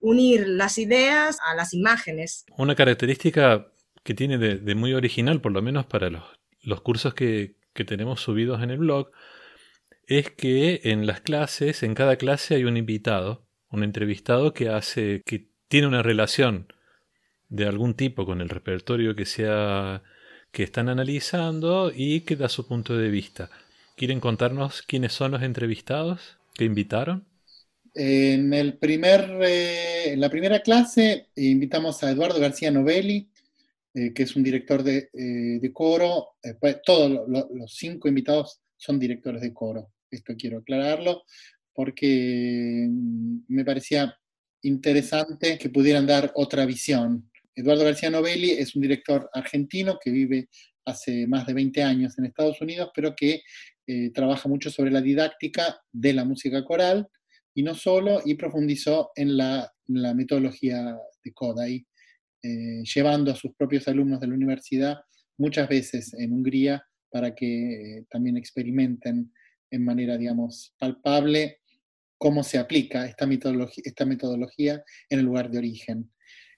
unir 0.00 0.46
las 0.48 0.78
ideas 0.78 1.38
a 1.46 1.54
las 1.54 1.72
imágenes. 1.74 2.44
Una 2.56 2.74
característica 2.74 3.66
que 4.02 4.14
tiene 4.14 4.38
de, 4.38 4.74
muy 4.74 4.94
original, 4.94 5.40
por 5.40 5.52
lo 5.52 5.62
menos 5.62 5.86
para 5.86 6.10
los, 6.10 6.24
los 6.62 6.80
cursos 6.80 7.14
que, 7.14 7.56
que 7.72 7.84
tenemos 7.84 8.20
subidos 8.20 8.62
en 8.62 8.70
el 8.70 8.78
blog, 8.78 9.10
es 10.06 10.30
que 10.30 10.80
en 10.84 11.06
las 11.06 11.20
clases, 11.20 11.82
en 11.82 11.94
cada 11.94 12.16
clase 12.16 12.56
hay 12.56 12.64
un 12.64 12.76
invitado, 12.76 13.46
un 13.70 13.84
entrevistado 13.84 14.52
que 14.52 14.68
hace, 14.68 15.22
que 15.24 15.48
tiene 15.68 15.86
una 15.86 16.02
relación 16.02 16.72
de 17.48 17.66
algún 17.66 17.94
tipo 17.94 18.26
con 18.26 18.40
el 18.40 18.48
repertorio 18.48 19.14
que 19.14 19.26
sea 19.26 20.02
que 20.52 20.62
están 20.62 20.88
analizando 20.88 21.92
y 21.94 22.22
que 22.22 22.36
da 22.36 22.48
su 22.48 22.66
punto 22.66 22.96
de 22.96 23.08
vista. 23.08 23.50
¿Quieren 24.00 24.18
contarnos 24.18 24.80
quiénes 24.80 25.12
son 25.12 25.32
los 25.32 25.42
entrevistados 25.42 26.38
que 26.54 26.64
invitaron? 26.64 27.26
En, 27.94 28.54
el 28.54 28.78
primer, 28.78 29.28
eh, 29.42 30.12
en 30.12 30.20
la 30.22 30.30
primera 30.30 30.62
clase 30.62 31.28
invitamos 31.36 32.02
a 32.02 32.10
Eduardo 32.10 32.40
García 32.40 32.70
Novelli, 32.70 33.28
eh, 33.92 34.14
que 34.14 34.22
es 34.22 34.34
un 34.36 34.42
director 34.42 34.82
de, 34.82 35.10
eh, 35.12 35.70
coro. 35.74 36.28
Pues, 36.58 36.78
todos 36.82 37.28
los 37.28 37.74
cinco 37.74 38.08
invitados 38.08 38.62
son 38.74 38.98
directores 38.98 39.42
de 39.42 39.52
coro. 39.52 39.90
Esto 40.10 40.32
quiero 40.34 40.60
aclararlo 40.60 41.24
porque 41.74 42.86
mm, 42.88 43.40
me 43.48 43.66
parecía 43.66 44.16
interesante 44.62 45.58
que 45.58 45.68
pudieran 45.68 46.06
dar 46.06 46.32
otra 46.36 46.64
visión. 46.64 47.30
Eduardo 47.54 47.84
García 47.84 48.08
Novelli 48.08 48.52
es 48.52 48.74
un 48.74 48.80
director 48.80 49.28
argentino 49.34 49.98
que 50.02 50.10
vive 50.10 50.48
hace 50.84 51.26
más 51.26 51.46
de 51.46 51.54
20 51.54 51.82
años 51.82 52.18
en 52.18 52.26
Estados 52.26 52.60
Unidos, 52.60 52.90
pero 52.94 53.14
que 53.14 53.42
eh, 53.92 54.10
trabaja 54.12 54.48
mucho 54.48 54.70
sobre 54.70 54.90
la 54.90 55.00
didáctica 55.00 55.80
de 55.92 56.12
la 56.12 56.24
música 56.24 56.64
coral 56.64 57.08
y 57.54 57.64
no 57.64 57.74
solo, 57.74 58.20
y 58.24 58.34
profundizó 58.34 59.10
en 59.16 59.36
la, 59.36 59.72
metodología 59.88 60.96
de 61.24 61.32
Kodai, 61.32 61.84
eh, 62.44 62.82
llevando 62.84 63.32
a 63.32 63.34
sus 63.34 63.52
propios 63.56 63.88
alumnos 63.88 64.20
de 64.20 64.28
la 64.28 64.34
universidad 64.34 65.00
muchas 65.36 65.68
veces 65.68 66.14
en 66.14 66.32
Hungría 66.32 66.84
para 67.10 67.34
que 67.34 67.96
eh, 67.98 68.06
también 68.08 68.36
experimenten 68.36 69.32
en 69.72 69.84
manera, 69.84 70.16
digamos, 70.16 70.72
palpable 70.78 71.58
cómo 72.16 72.44
se 72.44 72.58
aplica 72.58 73.04
esta 73.06 73.26
metodología, 73.26 73.82
esta 73.84 74.04
metodología 74.04 74.84
en 75.08 75.18
el 75.18 75.24
lugar 75.24 75.50
de 75.50 75.58
origen. 75.58 76.12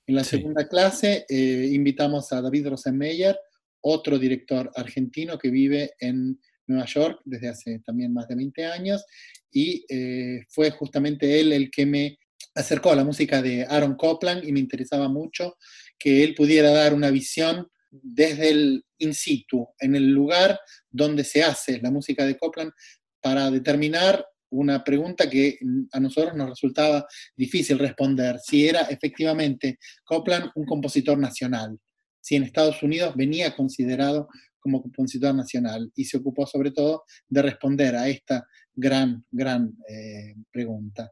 En 0.07 0.17
la 0.17 0.25
segunda 0.25 0.69
clase 0.69 1.25
invitamos 1.31 2.33
a 2.33 2.43
David 2.43 2.69
Rosenmeyer, 2.69 3.39
otro 3.83 4.19
director 4.19 4.71
argentino 4.75 5.39
que 5.39 5.51
vive 5.51 5.93
en 5.99 6.41
Nueva 6.67 6.87
York 6.87 7.21
desde 7.25 7.49
hace 7.49 7.79
también 7.81 8.13
más 8.13 8.29
de 8.29 8.37
20 8.37 8.65
años 8.67 9.05
y 9.51 9.85
eh, 9.89 10.45
fue 10.49 10.71
justamente 10.71 11.41
él 11.41 11.53
el 11.53 11.71
que 11.71 11.87
me 11.87 12.19
acercó 12.55 12.91
a 12.91 12.97
la 12.97 13.05
música 13.05 13.43
de 13.43 13.65
Aaron 13.65 13.97
Copland 13.97 14.45
y 14.45 14.53
me 14.53 14.61
interesaba 14.61 15.09
mucho 15.09 15.57
que 15.99 16.23
él 16.25 16.35
pudiera 16.35 16.71
dar 16.71 16.95
una 16.95 17.11
visión 17.11 17.69
desde 17.91 18.51
el 18.51 18.85
in 18.99 19.15
situ, 19.15 19.69
en 19.79 19.95
el 19.95 20.11
lugar 20.11 20.59
donde 20.91 21.25
se 21.25 21.43
hace 21.43 21.81
la 21.81 21.91
música 21.91 22.25
de 22.25 22.39
Copland, 22.39 22.73
para 23.21 23.51
determinar 23.51 24.25
una 24.51 24.83
pregunta 24.83 25.31
que 25.31 25.59
a 25.93 26.01
nosotros 26.01 26.35
nos 26.35 26.51
resultaba 26.51 27.07
difícil 27.37 27.79
responder, 27.79 28.39
si 28.39 28.67
era 28.69 28.83
efectivamente 28.83 29.79
Copland 30.05 30.51
un 30.55 30.67
compositor 30.67 31.19
nacional, 31.19 31.79
si 32.23 32.37
en 32.37 32.45
Estados 32.45 32.83
Unidos 32.83 33.15
venía 33.17 33.55
considerado 33.55 34.29
como 34.59 34.81
compositor 34.81 35.35
nacional 35.35 35.91
y 35.95 36.05
se 36.05 36.17
ocupó 36.17 36.47
sobre 36.47 36.71
todo 36.71 37.03
de 37.29 37.43
responder 37.43 37.97
a 37.97 38.09
esta 38.09 38.47
gran, 38.73 39.25
gran 39.31 39.77
eh, 39.89 40.35
pregunta. 40.51 41.11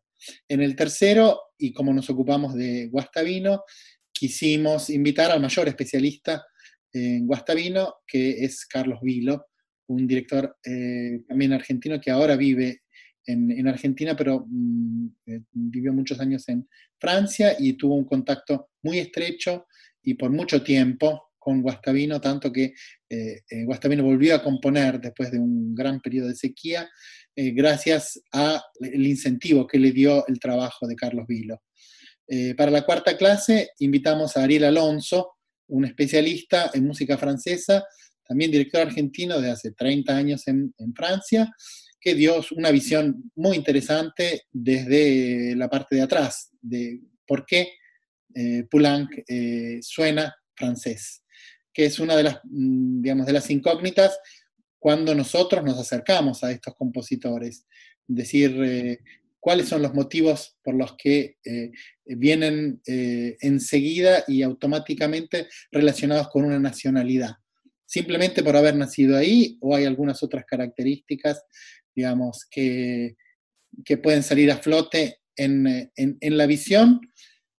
En 0.48 0.62
el 0.62 0.76
tercero, 0.76 1.40
y 1.58 1.72
como 1.72 1.92
nos 1.92 2.08
ocupamos 2.08 2.54
de 2.54 2.86
Guastavino, 2.86 3.64
quisimos 4.12 4.88
invitar 4.90 5.30
al 5.30 5.40
mayor 5.40 5.68
especialista 5.68 6.44
en 6.92 7.26
Guastavino, 7.26 7.96
que 8.06 8.44
es 8.44 8.66
Carlos 8.66 9.00
Vilo, 9.02 9.46
un 9.88 10.06
director 10.06 10.56
eh, 10.64 11.22
también 11.26 11.52
argentino 11.52 12.00
que 12.00 12.10
ahora 12.10 12.36
vive 12.36 12.82
en, 13.26 13.68
Argentina, 13.68 14.16
pero 14.16 14.44
mm, 14.48 15.06
eh, 15.26 15.42
vivió 15.52 15.92
muchos 15.92 16.18
años 16.20 16.48
en 16.48 16.68
Francia 16.98 17.54
y 17.58 17.74
tuvo 17.74 17.94
un 17.94 18.04
contacto 18.04 18.70
muy 18.82 18.98
estrecho 18.98 19.66
y 20.02 20.14
por 20.14 20.30
mucho 20.30 20.62
tiempo 20.62 21.30
con 21.40 21.62
Guastavino, 21.62 22.20
tanto 22.20 22.52
que 22.52 22.74
eh, 23.08 23.40
eh, 23.48 23.64
Guastavino 23.64 24.04
volvió 24.04 24.36
a 24.36 24.42
componer 24.42 25.00
después 25.00 25.32
de 25.32 25.38
un 25.38 25.74
gran 25.74 26.00
periodo 26.00 26.28
de 26.28 26.36
sequía, 26.36 26.88
eh, 27.34 27.50
gracias 27.52 28.20
al 28.30 28.60
incentivo 28.82 29.66
que 29.66 29.78
le 29.78 29.90
dio 29.90 30.26
el 30.28 30.38
trabajo 30.38 30.86
de 30.86 30.94
Carlos 30.94 31.26
Vilo. 31.26 31.62
para 32.56 32.70
la 32.70 32.82
cuarta 32.82 33.16
clase 33.16 33.70
invitamos 33.80 34.36
a 34.36 34.44
Ariel 34.44 34.64
Alonso, 34.64 35.32
un 35.68 35.84
especialista 35.84 36.70
en 36.74 36.86
música 36.86 37.16
francesa, 37.16 37.84
también 38.28 38.52
director 38.52 38.82
argentino 38.82 39.40
de 39.40 39.50
hace 39.50 39.72
30 39.72 40.16
años 40.16 40.46
en, 40.46 40.72
en 40.78 40.94
Francia, 40.94 41.50
que 42.00 42.14
dio 42.14 42.40
una 42.56 42.70
visión 42.70 43.30
muy 43.34 43.56
interesante 43.56 44.42
desde 44.52 45.56
la 45.56 45.68
parte 45.68 45.96
de 45.96 46.02
atrás, 46.02 46.50
de 46.60 47.00
por 47.26 47.44
qué 47.46 47.72
Poulenc 48.70 49.10
suena 49.80 50.34
francés 50.54 51.22
que 51.72 51.84
es 51.84 51.98
una 51.98 52.16
de 52.16 52.24
las, 52.24 52.40
mm, 52.44 53.02
digamos, 53.02 53.26
de 53.26 53.32
las 53.32 53.50
incógnitas 53.50 54.18
cuando 54.78 55.14
nosotros 55.14 55.64
nos 55.64 55.78
acercamos 55.78 56.42
a 56.42 56.50
estos 56.50 56.74
compositores. 56.74 57.66
Decir, 58.06 58.56
eh, 58.62 58.98
cuáles 59.38 59.68
son 59.68 59.82
los 59.82 59.94
motivos 59.94 60.56
por 60.62 60.74
los 60.74 60.96
que 60.96 61.36
eh, 61.44 61.70
vienen 62.04 62.80
eh, 62.86 63.36
enseguida 63.40 64.24
y 64.26 64.42
automáticamente 64.42 65.48
relacionados 65.70 66.28
con 66.28 66.44
una 66.44 66.58
nacionalidad. 66.58 67.36
Simplemente 67.86 68.42
por 68.42 68.56
haber 68.56 68.76
nacido 68.76 69.16
ahí 69.16 69.56
o 69.60 69.74
hay 69.74 69.84
algunas 69.84 70.22
otras 70.22 70.44
características, 70.44 71.42
digamos, 71.94 72.46
que, 72.50 73.16
que 73.84 73.96
pueden 73.96 74.22
salir 74.22 74.50
a 74.50 74.58
flote 74.58 75.20
en, 75.36 76.36
la 76.36 76.46
visión, 76.46 77.00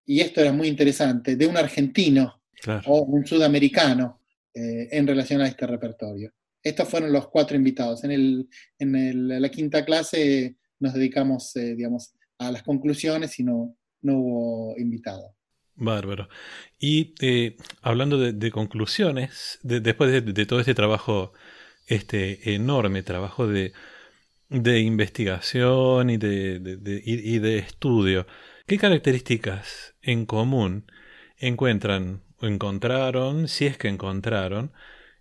y 0.07 0.21
esto 0.21 0.41
era 0.41 0.53
muy 0.53 0.69
interesante, 0.69 1.37
de 1.37 1.47
un 1.47 1.57
argentino 1.57 2.41
o 2.87 3.03
un 3.03 3.27
sudamericano 3.27 4.21
eh, 4.55 4.89
en 4.91 5.07
relación 5.07 5.41
a 5.41 5.49
este 5.49 5.67
repertorio. 5.67 6.33
Estos 6.63 6.89
fueron 6.89 7.13
los 7.13 7.29
cuatro 7.29 7.57
invitados. 7.57 8.05
En, 8.05 8.11
el, 8.11 8.49
en 8.79 9.41
la 9.41 9.49
quinta 9.49 9.85
clase 9.85 10.57
nos 10.79 10.95
dedicamos, 10.95 11.55
eh, 11.57 11.75
digamos, 11.75 12.13
a 12.39 12.51
las 12.51 12.63
conclusiones 12.63 13.39
y 13.39 13.45
no, 13.45 13.77
no 14.03 14.19
hubo 14.19 14.79
invitado. 14.79 15.35
Bárbaro. 15.77 16.29
Y 16.79 17.15
eh, 17.21 17.57
hablando 17.81 18.19
de, 18.19 18.51
conclusiones, 18.51 19.59
después 19.63 20.25
de, 20.25 20.47
todo 20.47 20.61
este 20.61 20.75
trabajo, 20.75 21.33
este 21.87 22.55
enorme 22.55 23.03
trabajo 23.03 23.47
de, 23.47 23.73
investigación 24.51 26.11
y 26.11 26.17
de, 26.19 27.03
y 27.05 27.39
de 27.39 27.59
estudio, 27.59 28.27
¿qué 28.71 28.79
características 28.79 29.97
en 30.01 30.27
común 30.27 30.85
encuentran 31.39 32.23
o 32.41 32.47
encontraron, 32.47 33.49
si 33.49 33.67
es 33.67 33.77
que 33.77 33.89
encontraron, 33.89 34.73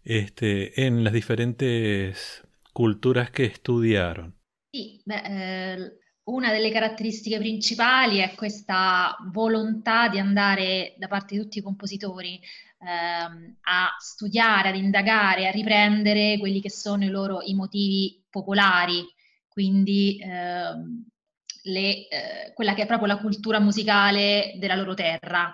este, 0.04 0.86
en 0.86 1.04
las 1.04 1.14
diferentes 1.14 2.44
culturas 2.74 3.32
che 3.32 3.46
estudiarono? 3.46 4.36
Sì, 4.70 5.02
beh, 5.04 5.24
eh, 5.24 5.98
una 6.26 6.52
delle 6.52 6.70
caratteristiche 6.70 7.40
principali 7.40 8.20
è 8.20 8.36
questa 8.36 9.18
volontà 9.34 10.10
di 10.10 10.20
andare 10.20 10.94
da 11.00 11.08
parte 11.08 11.36
di 11.36 11.42
tutti 11.42 11.58
i 11.58 11.64
compositori 11.64 12.40
ehm, 12.82 13.58
a 13.62 13.96
studiare, 13.98 14.70
ad 14.70 14.76
indagare, 14.76 15.48
a 15.48 15.52
riprendere 15.52 16.38
quelli 16.38 16.62
che 16.62 16.70
sono 16.70 17.04
i 17.04 17.10
loro 17.10 17.42
i 17.42 17.56
motivi 17.56 18.24
popolari, 18.30 19.04
quindi 19.48 20.20
ehm, 20.22 21.04
le, 21.64 22.08
eh, 22.08 22.54
quella 22.54 22.74
che 22.74 22.84
è 22.84 22.86
proprio 22.86 23.08
la 23.08 23.20
cultura 23.20 23.60
musicale 23.60 24.54
della 24.58 24.76
loro 24.76 24.94
terra 24.94 25.54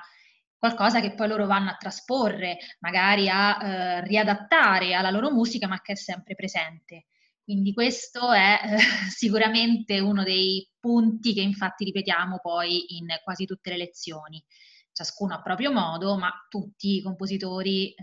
qualcosa 0.65 1.00
che 1.00 1.13
poi 1.13 1.27
loro 1.27 1.45
vanno 1.45 1.69
a 1.69 1.75
trasporre, 1.75 2.57
magari 2.79 3.29
a 3.29 3.63
eh, 3.63 4.01
riadattare 4.05 4.95
alla 4.95 5.12
loro 5.12 5.31
musica, 5.31 5.67
ma 5.67 5.79
che 5.81 5.93
è 5.93 5.95
sempre 5.95 6.33
presente. 6.33 7.05
Quindi 7.43 7.74
questo 7.74 8.31
è 8.31 8.59
eh, 8.63 8.77
sicuramente 9.15 10.00
uno 10.00 10.24
dei 10.24 10.67
punti 10.79 11.33
che 11.33 11.41
infatti 11.41 11.83
ripetiamo 11.85 12.39
poi 12.41 12.97
in 12.97 13.07
quasi 13.24 13.45
tutte 13.45 13.69
le 13.69 13.77
lezioni. 13.77 14.43
Ciascuno 14.91 15.35
a 15.35 15.41
proprio 15.41 15.71
modo, 15.71 16.17
ma 16.17 16.31
tutti 16.50 16.95
i 16.95 17.01
compositori 17.01 17.89
eh, 17.89 17.95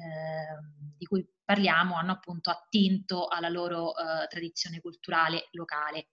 di 0.96 1.06
cui 1.06 1.26
parliamo 1.44 1.96
hanno 1.96 2.12
appunto 2.12 2.50
attinto 2.50 3.26
alla 3.26 3.48
loro 3.48 3.96
eh, 3.96 4.28
tradizione 4.28 4.80
culturale 4.80 5.48
locale. 5.52 6.10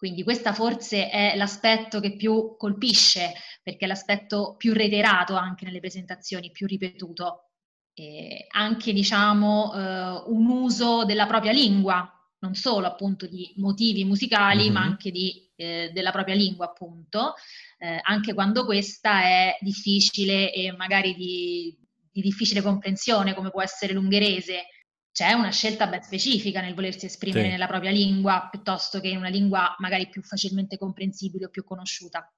Quindi 0.00 0.22
questo 0.22 0.50
forse 0.54 1.10
è 1.10 1.36
l'aspetto 1.36 2.00
che 2.00 2.16
più 2.16 2.56
colpisce, 2.56 3.34
perché 3.62 3.84
è 3.84 3.86
l'aspetto 3.86 4.54
più 4.56 4.72
reiterato 4.72 5.34
anche 5.34 5.66
nelle 5.66 5.78
presentazioni, 5.78 6.50
più 6.50 6.66
ripetuto. 6.66 7.50
E 7.92 8.46
anche 8.48 8.94
diciamo 8.94 9.74
eh, 9.74 10.22
un 10.28 10.46
uso 10.46 11.04
della 11.04 11.26
propria 11.26 11.52
lingua, 11.52 12.10
non 12.38 12.54
solo 12.54 12.86
appunto 12.86 13.26
di 13.26 13.52
motivi 13.56 14.06
musicali, 14.06 14.62
mm-hmm. 14.64 14.72
ma 14.72 14.80
anche 14.80 15.10
di, 15.10 15.52
eh, 15.54 15.90
della 15.92 16.12
propria 16.12 16.34
lingua 16.34 16.64
appunto, 16.64 17.34
eh, 17.76 18.00
anche 18.02 18.32
quando 18.32 18.64
questa 18.64 19.20
è 19.20 19.58
difficile 19.60 20.50
e 20.50 20.72
magari 20.72 21.14
di, 21.14 21.76
di 22.10 22.22
difficile 22.22 22.62
comprensione, 22.62 23.34
come 23.34 23.50
può 23.50 23.60
essere 23.60 23.92
l'ungherese 23.92 24.64
c'è 25.12 25.32
una 25.32 25.50
scelta 25.50 25.86
ben 25.86 26.02
specifica 26.02 26.60
nel 26.60 26.74
volersi 26.74 27.06
esprimere 27.06 27.44
sí. 27.44 27.50
nella 27.50 27.66
propria 27.66 27.90
lingua 27.90 28.48
piuttosto 28.50 29.00
che 29.00 29.08
in 29.08 29.18
una 29.18 29.28
lingua 29.28 29.74
magari 29.78 30.08
più 30.08 30.22
facilmente 30.22 30.78
comprensibile 30.78 31.46
o 31.46 31.48
più 31.48 31.64
conosciuta. 31.64 32.32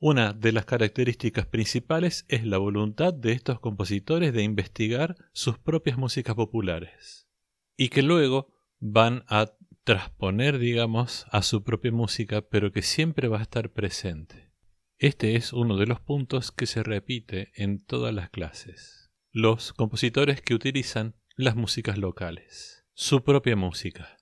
Una 0.00 0.32
de 0.32 0.52
las 0.52 0.64
características 0.64 1.46
principales 1.46 2.24
es 2.28 2.44
la 2.44 2.58
voluntad 2.58 3.12
de 3.12 3.32
estos 3.32 3.58
compositores 3.58 4.32
de 4.32 4.42
investigar 4.42 5.16
sus 5.32 5.58
propias 5.58 5.98
músicas 5.98 6.36
populares 6.36 7.28
y 7.76 7.88
que 7.88 8.02
luego 8.02 8.52
van 8.78 9.24
a 9.26 9.52
transponer, 9.82 10.58
digamos, 10.58 11.26
a 11.30 11.42
su 11.42 11.64
propia 11.64 11.90
música, 11.90 12.42
pero 12.42 12.72
que 12.72 12.82
siempre 12.82 13.26
va 13.26 13.38
a 13.38 13.42
estar 13.42 13.72
presente. 13.72 14.52
Este 14.98 15.34
es 15.34 15.52
uno 15.52 15.76
de 15.76 15.86
los 15.86 16.00
puntos 16.00 16.52
que 16.52 16.66
se 16.66 16.82
repite 16.82 17.52
en 17.54 17.84
todas 17.84 18.14
las 18.14 18.30
clases. 18.30 19.10
Los 19.32 19.72
compositores 19.72 20.42
que 20.42 20.54
utilizan 20.54 21.14
las 21.38 21.54
músicas 21.54 21.98
locales, 21.98 22.84
su 22.94 23.22
propia 23.22 23.54
música 23.54 24.16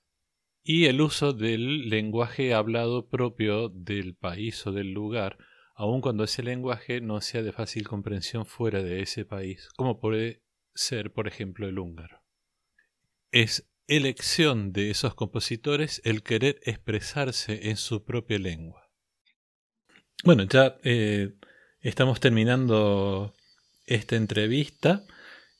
y 0.61 0.85
el 0.85 1.01
uso 1.01 1.33
del 1.33 1.89
lenguaje 1.89 2.53
hablado 2.53 3.09
propio 3.09 3.69
del 3.69 4.13
país 4.13 4.67
o 4.67 4.71
del 4.71 4.91
lugar, 4.91 5.39
aun 5.75 5.99
cuando 5.99 6.25
ese 6.25 6.43
lenguaje 6.43 7.01
no 7.01 7.19
sea 7.21 7.41
de 7.41 7.53
fácil 7.53 7.87
comprensión 7.87 8.45
fuera 8.45 8.83
de 8.83 9.01
ese 9.01 9.25
país, 9.25 9.67
como 9.75 9.99
puede 9.99 10.43
ser, 10.75 11.11
por 11.11 11.27
ejemplo, 11.27 11.67
el 11.67 11.79
húngaro. 11.79 12.21
Es 13.31 13.67
elección 13.87 14.71
de 14.71 14.91
esos 14.91 15.15
compositores 15.15 16.03
el 16.05 16.21
querer 16.21 16.59
expresarse 16.65 17.71
en 17.71 17.77
su 17.77 18.05
propia 18.05 18.37
lengua. 18.37 18.91
Bueno, 20.23 20.43
ya 20.43 20.77
eh, 20.83 21.33
estamos 21.79 22.19
terminando 22.19 23.33
esta 23.87 24.17
entrevista. 24.17 25.03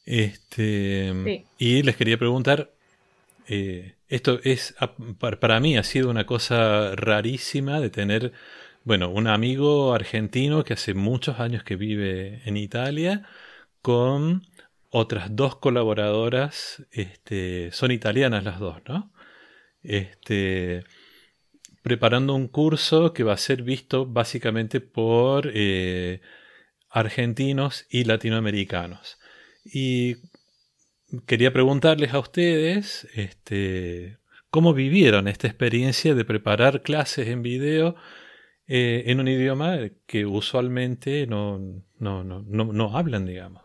Este, 0.08 1.43
Y 1.58 1.84
les 1.84 1.98
quería 1.98 2.17
preguntar, 2.17 2.72
eh, 3.46 3.96
esto 4.08 4.39
es, 4.46 4.74
para 5.20 5.60
mí 5.60 5.78
ha 5.78 5.84
sido 5.84 6.10
una 6.10 6.26
cosa 6.26 6.96
rarísima 6.96 7.82
de 7.82 7.89
tener, 7.89 8.32
bueno, 8.86 9.10
un 9.10 9.28
amigo 9.28 9.93
argentino 9.93 10.63
que 10.63 10.74
hace 10.74 10.93
muchos 10.93 11.41
años 11.41 11.65
que 11.65 11.76
vive 11.76 12.41
en 12.46 12.56
Italia, 12.56 13.28
con 13.82 14.48
otras 14.91 15.36
dos 15.36 15.58
colaboradoras, 15.58 16.84
este, 16.91 17.74
son 17.74 17.91
italianas 17.91 18.46
las 18.46 18.60
dos, 18.60 18.78
¿no? 18.88 19.12
Este, 19.84 20.86
preparando 21.82 22.34
un 22.34 22.48
curso 22.48 23.13
que 23.13 23.24
va 23.24 23.34
a 23.34 23.38
ser 23.38 23.62
visto 23.62 24.06
básicamente 24.06 24.80
por 24.80 25.52
eh, 25.54 26.22
argentinos 26.89 27.86
y 27.89 28.06
latinoamericanos. 28.06 29.17
Y 29.74 30.18
quería 31.26 31.52
preguntarles 31.52 32.14
a 32.14 32.20
ustedes 32.20 33.08
este, 33.16 34.18
cómo 34.50 34.74
vivieron 34.74 35.28
esta 35.28 35.48
experiencia 35.48 36.16
de 36.16 36.26
preparar 36.26 36.82
clases 36.82 37.28
en 37.28 37.42
video 37.42 37.96
eh, 38.68 39.04
en 39.08 39.20
un 39.20 39.28
idioma 39.28 39.78
que 40.06 40.26
usualmente 40.26 41.28
no, 41.28 41.60
no, 42.00 42.24
no, 42.24 42.42
no 42.44 42.98
hablan, 42.98 43.26
digamos. 43.26 43.64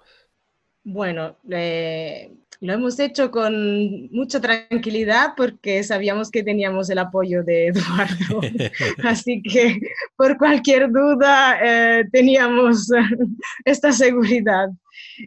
Bueno, 0.84 1.38
eh, 1.50 2.32
lo 2.62 2.72
hemos 2.72 2.96
hecho 3.00 3.32
con 3.32 4.08
mucha 4.12 4.40
tranquilidad 4.40 5.34
porque 5.36 5.82
sabíamos 5.82 6.30
que 6.30 6.44
teníamos 6.44 6.88
el 6.90 6.98
apoyo 6.98 7.42
de 7.42 7.66
Eduardo. 7.74 8.40
Así 9.04 9.42
que 9.42 9.80
por 10.16 10.38
cualquier 10.38 10.88
duda 10.90 11.58
eh, 11.60 12.04
teníamos 12.12 12.88
esta 13.64 13.90
seguridad. 13.90 14.68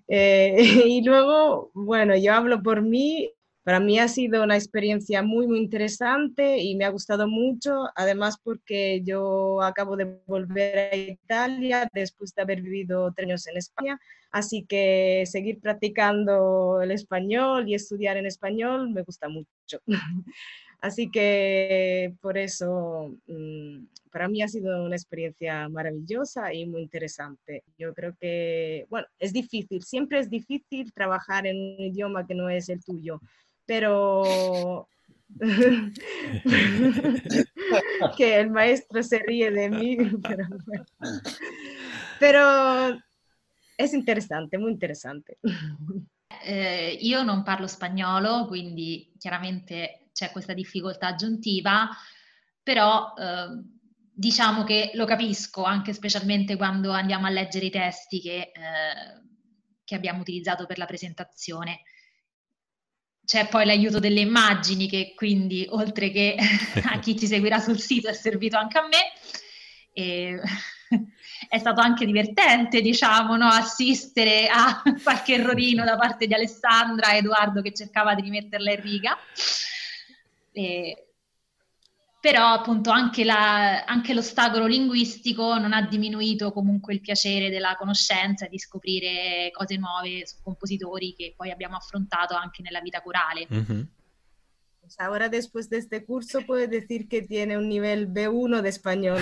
Eh, 0.08 0.84
y 0.86 1.04
luego, 1.04 1.72
bueno, 1.74 2.16
yo 2.16 2.34
hablo 2.34 2.64
por 2.64 2.82
mí. 2.82 3.30
Para 3.66 3.80
mí 3.80 3.98
ha 3.98 4.08
sido 4.08 4.44
una 4.44 4.56
experiencia 4.56 5.24
muy, 5.24 5.48
muy 5.48 5.58
interesante 5.58 6.60
y 6.60 6.76
me 6.76 6.86
ha 6.86 6.90
gustado 6.90 7.28
mucho, 7.28 7.86
además 7.96 8.38
porque 8.44 9.02
yo 9.04 9.60
acabo 9.64 9.98
de 9.98 10.20
volver 10.28 10.78
a 10.78 10.96
Italia 10.96 11.90
después 11.92 12.36
de 12.36 12.44
haber 12.44 12.62
vivido 12.62 13.12
tres 13.12 13.26
años 13.26 13.48
en 13.48 13.58
España, 13.58 14.00
así 14.30 14.68
que 14.70 15.24
seguir 15.26 15.60
practicando 15.60 16.80
el 16.80 16.92
español 16.92 17.68
y 17.68 17.74
estudiar 17.74 18.18
en 18.18 18.28
español 18.28 18.92
me 18.92 19.02
gusta 19.02 19.30
mucho. 19.30 19.80
Así 20.82 21.10
que 21.10 22.14
por 22.22 22.38
eso 22.38 23.16
mm, 23.26 23.86
para 24.12 24.28
mí 24.28 24.44
ha 24.44 24.48
sido 24.48 24.84
una 24.84 24.96
experiencia 24.96 25.68
maravillosa 25.68 26.54
y 26.54 26.68
muy 26.68 26.84
interesante. 26.84 27.64
Yo 27.80 27.92
creo 27.96 28.16
que, 28.20 28.86
bueno, 28.90 29.08
es 29.18 29.34
difícil, 29.34 29.82
siempre 29.84 30.20
es 30.20 30.30
difícil 30.30 30.94
trabajar 30.94 31.48
en 31.48 31.58
un 31.58 31.80
idioma 31.80 32.28
que 32.28 32.36
no 32.36 32.50
es 32.50 32.70
el 32.70 32.84
tuyo, 32.84 33.20
pero 33.66 34.88
que 38.16 38.40
el 38.40 38.50
maestro 38.52 39.04
se 39.04 39.20
ríe 39.20 39.52
de 39.52 39.70
mí, 39.70 39.98
pero, 40.22 40.48
pero 42.20 43.02
è 43.76 43.90
interessante, 43.92 44.58
molto 44.58 44.74
interessante. 44.74 45.40
Eh, 46.44 46.98
io 47.02 47.24
non 47.24 47.44
parlo 47.44 47.68
spagnolo, 47.68 48.46
quindi 48.46 49.12
chiaramente 49.18 50.10
c'è 50.14 50.32
questa 50.32 50.54
difficoltà 50.54 51.08
aggiuntiva, 51.08 51.90
però 52.64 53.14
eh, 53.18 53.62
diciamo 54.14 54.64
che 54.64 54.92
lo 54.94 55.06
capisco 55.06 55.64
anche 55.64 55.92
specialmente 55.92 56.56
quando 56.56 56.92
andiamo 56.92 57.26
a 57.26 57.30
leggere 57.30 57.66
i 57.66 57.72
testi 57.72 58.22
che, 58.22 58.38
eh, 58.38 59.22
che 59.84 59.96
abbiamo 59.96 60.22
utilizzato 60.22 60.66
per 60.66 60.78
la 60.78 60.86
presentazione. 60.86 61.82
C'è 63.26 63.48
poi 63.48 63.66
l'aiuto 63.66 64.00
delle 64.00 64.22
immagini 64.22 64.88
che 64.88 65.14
quindi 65.16 65.66
oltre 65.70 66.12
che 66.12 66.36
a 66.86 67.00
chi 67.00 67.18
ci 67.18 67.28
seguirà 67.28 67.60
sul 67.60 67.80
sito 67.80 68.08
è 68.08 68.14
servito 68.14 68.58
anche 68.58 68.78
a 68.78 68.88
me. 68.88 69.12
E 69.94 70.40
è 71.50 71.58
stato 71.58 71.82
anche 71.82 72.06
divertente, 72.06 72.82
diciamo, 72.82 73.36
no? 73.36 73.48
assistere 73.48 74.48
a 74.48 74.82
qualche 75.04 75.36
errorino 75.36 75.84
da 75.84 75.98
parte 75.98 76.28
di 76.28 76.34
Alessandra 76.34 77.12
e 77.12 77.18
Edoardo 77.18 77.62
che 77.62 77.74
cercava 77.74 78.14
di 78.16 78.22
rimetterla 78.22 78.72
in 78.72 78.82
riga. 78.82 79.18
E, 80.52 81.05
però 82.26 82.54
appunto 82.54 82.90
anche, 82.90 83.24
la, 83.24 83.84
anche, 83.84 84.16
l'ostacolo 84.16 84.66
linguistico 84.66 85.60
non 85.60 85.74
ha 85.74 85.84
diminuito 85.84 86.52
comunque 86.52 86.96
il 86.96 87.00
piacere 87.00 87.52
della 87.52 87.76
conoscenza 87.78 88.48
e 88.48 88.50
di 88.50 88.58
scoprire 88.58 89.52
cose 89.52 89.78
nuove 89.78 90.26
su 90.26 90.38
compositori 90.42 91.14
che 91.16 91.36
poi 91.38 91.52
abbiamo 91.52 91.76
affrontato 91.76 92.34
anche 92.34 92.64
nella 92.64 92.82
vita 92.82 93.04
corale. 93.04 93.46
Mm-hmm. 93.54 93.82
Ahora 94.98 95.30
después 95.30 95.70
de 95.70 95.78
este 95.78 96.04
curso 96.04 96.42
puede 96.44 96.68
decir 96.68 97.08
que 97.08 97.22
tiene 97.22 97.58
un 97.58 97.68
nivel 97.68 98.12
B1 98.12 98.62
de 98.62 98.70
español. 98.70 99.22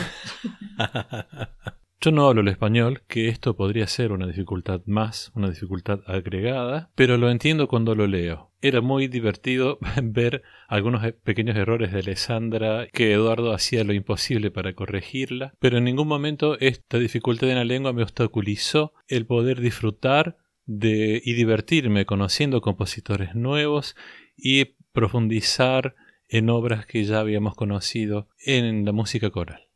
Yo 2.03 2.11
no 2.11 2.27
hablo 2.27 2.41
el 2.41 2.49
español, 2.49 3.01
que 3.07 3.29
esto 3.29 3.55
podría 3.55 3.87
ser 3.87 4.11
una 4.11 4.27
dificultad 4.27 4.81
más, 4.85 5.31
una 5.35 5.49
dificultad 5.49 6.01
agregada, 6.05 6.91
pero 6.95 7.15
lo 7.15 7.31
entiendo 7.31 7.69
cuando 7.69 7.95
lo 7.95 8.07
leo. 8.07 8.51
Era 8.61 8.81
muy 8.81 9.07
divertido 9.07 9.79
ver 10.03 10.43
algunos 10.67 11.05
e-, 11.05 11.13
pequeños 11.13 11.55
errores 11.55 11.93
de 11.93 11.99
Alessandra, 11.99 12.89
que 12.91 13.13
Eduardo 13.13 13.53
hacía 13.53 13.85
lo 13.85 13.93
imposible 13.93 14.51
para 14.51 14.73
corregirla, 14.73 15.53
pero 15.59 15.77
en 15.77 15.85
ningún 15.85 16.09
momento 16.09 16.59
esta 16.59 16.99
dificultad 16.99 17.49
en 17.49 17.55
la 17.55 17.63
lengua 17.63 17.93
me 17.93 18.03
obstaculizó 18.03 18.91
el 19.07 19.25
poder 19.25 19.61
disfrutar 19.61 20.35
de, 20.65 21.21
y 21.23 21.35
divertirme 21.35 22.05
conociendo 22.05 22.59
compositores 22.59 23.33
nuevos 23.33 23.95
y 24.35 24.75
profundizar 24.91 25.95
en 26.27 26.49
obras 26.49 26.85
que 26.85 27.05
ya 27.05 27.21
habíamos 27.21 27.55
conocido 27.55 28.27
en 28.45 28.83
la 28.83 28.91
música 28.91 29.29
coral. 29.29 29.69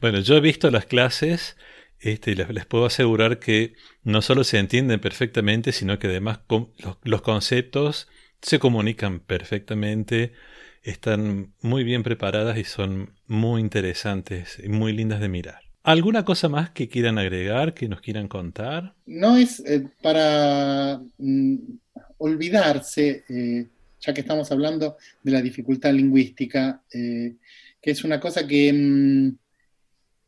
Bueno, 0.00 0.20
yo 0.20 0.36
he 0.36 0.40
visto 0.40 0.70
las 0.70 0.86
clases 0.86 1.56
este, 2.00 2.32
y 2.32 2.34
les, 2.34 2.66
puedo 2.66 2.86
asegurar 2.86 3.38
que 3.38 3.74
no 4.02 4.20
solo 4.22 4.44
se 4.44 4.58
entienden 4.58 5.00
perfectamente, 5.00 5.72
sino 5.72 5.98
que 5.98 6.08
además 6.08 6.40
los, 7.02 7.22
conceptos 7.22 8.08
se 8.42 8.58
comunican 8.58 9.20
perfectamente, 9.20 10.32
están 10.82 11.54
muy 11.62 11.84
bien 11.84 12.02
preparadas 12.02 12.58
y 12.58 12.64
son 12.64 13.14
muy 13.26 13.60
interesantes 13.60 14.60
y 14.62 14.68
muy 14.68 14.92
lindas 14.92 15.20
de 15.20 15.28
mirar. 15.28 15.60
¿Alguna 15.82 16.24
cosa 16.24 16.48
más 16.48 16.70
que 16.70 16.88
quieran 16.88 17.16
agregar, 17.16 17.72
que 17.72 17.88
nos 17.88 18.00
quieran 18.00 18.28
contar? 18.28 18.94
No 19.06 19.36
es 19.36 19.60
eh, 19.60 19.86
para 20.02 21.00
mm, 21.16 21.56
olvidarse, 22.18 23.24
eh, 23.28 23.66
ya 24.00 24.12
que 24.12 24.20
estamos 24.20 24.50
hablando 24.50 24.96
de 25.22 25.32
la 25.32 25.40
dificultad 25.40 25.92
lingüística, 25.92 26.82
eh, 26.92 27.36
que 27.80 27.90
es 27.90 28.04
una 28.04 28.20
cosa 28.20 28.46
que... 28.46 28.72
Mm, 28.72 29.45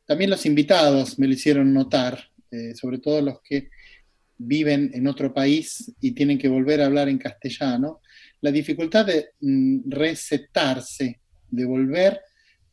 también 0.09 0.31
los 0.31 0.47
invitados 0.47 1.18
me 1.18 1.27
lo 1.27 1.35
hicieron 1.35 1.75
notar, 1.75 2.18
eh, 2.51 2.75
sobre 2.75 2.99
todo 2.99 3.21
los 3.21 3.42
que 3.42 3.68
viven 4.38 4.90
en 4.94 5.07
otro 5.07 5.35
país 5.35 5.92
y 6.01 6.12
tienen 6.12 6.38
que 6.38 6.49
volver 6.49 6.81
a 6.81 6.87
hablar 6.87 7.11
en 7.11 7.18
castellano, 7.18 8.01
la 8.40 8.51
dificultad 8.51 9.05
de 9.05 9.33
mm, 9.40 9.90
recetarse, 9.90 11.21
de 11.51 11.64
volver 11.66 12.21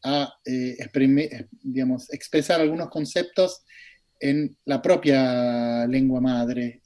a 0.02 0.34
eh, 0.46 0.78
eh, 0.80 1.48
digamos, 1.62 2.14
expresar 2.14 2.62
algunos 2.62 2.88
conceptos 2.90 3.66
en 4.18 4.56
la 4.64 4.82
propia 4.82 5.86
lengua 5.88 6.22
madre, 6.22 6.82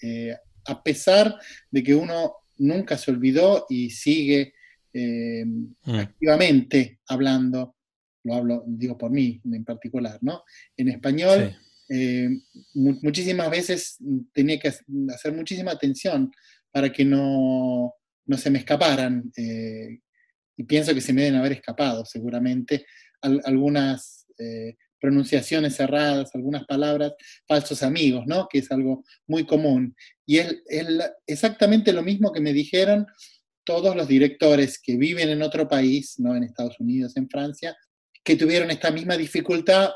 a 0.66 0.82
pesar 0.82 1.38
de 1.70 1.84
que 1.84 1.94
uno 1.94 2.34
nunca 2.58 2.98
se 2.98 3.12
olvidó 3.12 3.68
y 3.70 3.92
sigue 3.92 4.54
mm. 4.94 5.94
activamente 5.94 7.02
hablando 7.08 7.76
lo 8.24 8.34
hablo, 8.34 8.64
digo 8.68 8.98
por 8.98 9.12
mí 9.12 9.42
en 9.46 9.64
particular, 9.64 10.18
¿no? 10.22 10.44
En 10.76 10.90
español, 10.90 11.56
eh, 11.90 12.30
muchísimas 12.74 13.50
veces 13.50 13.98
tenía 14.34 14.60
que 14.60 14.68
hacer 14.68 15.34
muchísima 15.34 15.72
atención 15.72 16.32
para 16.72 16.92
que 16.92 17.04
no, 17.04 17.94
no 18.26 18.38
se 18.38 18.50
me 18.50 18.60
escaparan, 18.60 19.32
eh, 19.36 20.00
y 20.56 20.64
pienso 20.64 20.94
que 20.94 21.02
se 21.02 21.14
me 21.14 21.22
deben 21.24 21.40
haber 21.40 21.54
escapado 21.54 22.06
seguramente 22.06 22.86
algunas 23.22 24.28
eh, 24.38 24.76
pronunciaciones 25.00 25.76
cerradas, 25.76 26.36
algunas 26.36 26.66
palabras, 26.66 27.14
falsos 27.48 27.82
amigos, 27.82 28.26
¿no? 28.28 28.48
Que 28.50 28.60
es 28.60 28.72
algo 28.72 29.06
muy 29.26 29.46
común. 29.46 29.96
Y 30.26 30.40
es, 30.40 30.58
es 30.68 30.88
exactamente 31.26 31.94
lo 31.94 32.04
mismo 32.04 32.34
que 32.34 32.42
me 32.42 32.52
dijeron 32.52 33.08
todos 33.64 33.96
los 33.96 34.08
directores 34.08 34.82
que 34.82 34.98
viven 34.98 35.30
en 35.30 35.44
otro 35.44 35.68
país, 35.68 36.20
no 36.20 36.36
en 36.36 36.44
Estados 36.44 36.80
Unidos, 36.80 37.16
en 37.16 37.30
Francia, 37.30 37.78
que 38.30 38.36
tuvieron 38.36 38.70
esta 38.70 38.92
misma 38.92 39.18
dificultad 39.18 39.90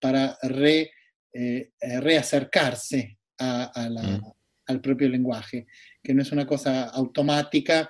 para 0.00 0.36
re, 0.42 0.90
eh, 1.32 1.70
eh, 1.80 2.00
reacercarse 2.00 3.18
mm. 3.38 4.20
al 4.66 4.80
propio 4.80 5.08
lenguaje, 5.08 5.68
que 6.02 6.12
no 6.12 6.22
es 6.22 6.32
una 6.32 6.44
cosa 6.44 6.86
automática, 6.86 7.88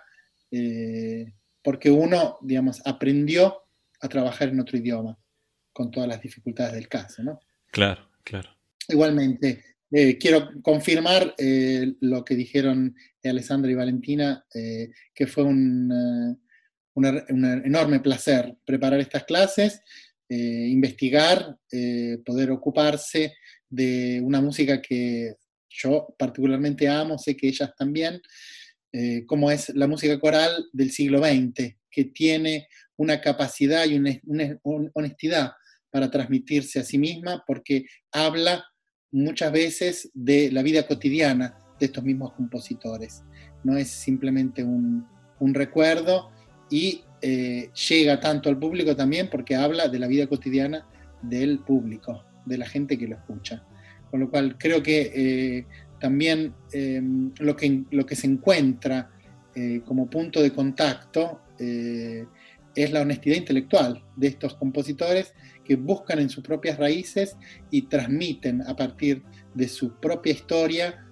eh, 0.51 1.33
porque 1.63 1.91
uno, 1.91 2.37
digamos, 2.43 2.83
aprendió 2.85 3.63
a 4.03 4.09
trabajar 4.11 4.51
en 4.51 4.61
otro 4.61 4.77
idioma, 4.77 5.19
con 5.73 5.91
todas 5.91 6.07
las 6.07 6.21
dificultades 6.21 6.75
del 6.75 6.89
caso, 6.89 7.23
¿no? 7.23 7.41
Claro, 7.71 8.11
claro. 8.23 8.51
Igualmente, 8.89 9.65
quiero 10.21 10.51
confirmar 10.61 11.35
lo 11.39 12.25
que 12.27 12.35
dijeron 12.35 12.95
Alessandra 13.25 13.71
y 13.71 13.75
Valentina, 13.75 14.45
que 14.53 15.27
fue 15.27 15.45
un 15.45 16.39
un 16.99 17.63
enorme 17.65 18.01
placer 18.01 18.57
preparar 18.65 19.01
estas 19.01 19.25
clases, 19.25 19.83
eh, 20.29 20.69
investigar, 20.69 21.57
eh, 21.73 22.19
poder 22.25 22.51
ocuparse 22.51 23.35
de 23.69 24.21
una 24.23 24.41
música 24.41 24.83
que 24.83 25.37
yo 25.69 26.15
particularmente 26.19 26.89
amo, 26.89 27.19
sé 27.19 27.37
que 27.37 27.49
ellas 27.49 27.71
también, 27.79 28.21
eh, 28.93 29.25
como 29.27 29.51
es 29.51 29.69
la 29.71 29.87
música 29.87 30.19
coral 30.19 30.67
del 30.73 30.91
siglo 30.91 31.21
XX, 31.21 31.77
que 31.91 32.05
tiene 32.05 32.69
una 32.97 33.21
capacidad 33.21 33.87
y 33.87 33.97
una, 33.97 34.19
honestidad 34.95 35.53
para 35.91 36.11
transmitirse 36.11 36.81
a 36.81 36.85
sí 36.85 36.99
misma, 36.99 37.45
porque 37.47 37.85
habla 38.13 38.65
muchas 39.11 39.53
veces 39.53 40.11
de 40.13 40.51
la 40.51 40.63
vida 40.63 40.87
cotidiana 40.87 41.57
de 41.79 41.87
estos 41.87 42.05
mismos 42.05 42.33
compositores. 42.33 43.23
No 43.63 43.77
es 43.77 43.89
simplemente 43.89 44.65
un, 44.65 45.07
un 45.39 45.55
recuerdo, 45.55 46.31
y 46.71 47.03
eh, 47.21 47.71
llega 47.89 48.21
tanto 48.21 48.49
al 48.49 48.59
público 48.59 48.95
también 48.95 49.29
porque 49.29 49.57
habla 49.57 49.89
de 49.89 49.99
la 49.99 50.07
vida 50.07 50.27
cotidiana 50.27 50.87
del 51.23 51.59
público, 51.61 52.25
de 52.45 52.59
la 52.59 52.67
gente 52.67 52.97
que 52.97 53.09
lo 53.09 53.17
escucha. 53.17 53.65
Con 54.11 54.21
lo 54.21 54.31
cual 54.31 54.57
creo 54.57 54.83
que 54.83 55.13
eh, 55.15 55.67
también 56.01 56.55
eh, 56.73 57.03
lo, 57.39 57.57
que, 57.57 57.85
lo 57.91 58.07
que 58.07 58.17
se 58.17 58.27
encuentra 58.27 59.11
como 59.87 60.09
punto 60.09 60.41
de 60.41 60.53
contacto 60.53 61.41
es 61.59 62.93
la 62.93 63.01
honestidad 63.01 63.35
intelectual 63.35 64.05
de 64.15 64.29
estos 64.29 64.55
compositores 64.55 65.35
que 65.65 65.75
buscan 65.75 66.21
en 66.21 66.31
sus 66.31 66.45
propias 66.45 66.79
raíces 66.79 67.37
y 67.69 67.83
transmiten 67.83 68.63
a 68.63 68.77
partir 68.77 69.25
de 69.55 69.67
su 69.67 69.99
propia 69.99 70.33
historia 70.33 71.05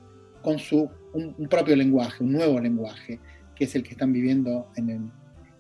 con 0.43 0.61
su, 0.61 0.89
un 1.13 1.49
propio 1.51 1.75
lenguaje, 1.75 2.23
un 2.23 2.35
nuevo 2.35 2.61
lenguaje, 2.61 3.19
que 3.57 3.65
es 3.65 3.75
el 3.75 3.83
que 3.83 3.91
están 3.91 4.13
viviendo 4.13 4.71
en 4.77 4.91
el, 4.91 5.11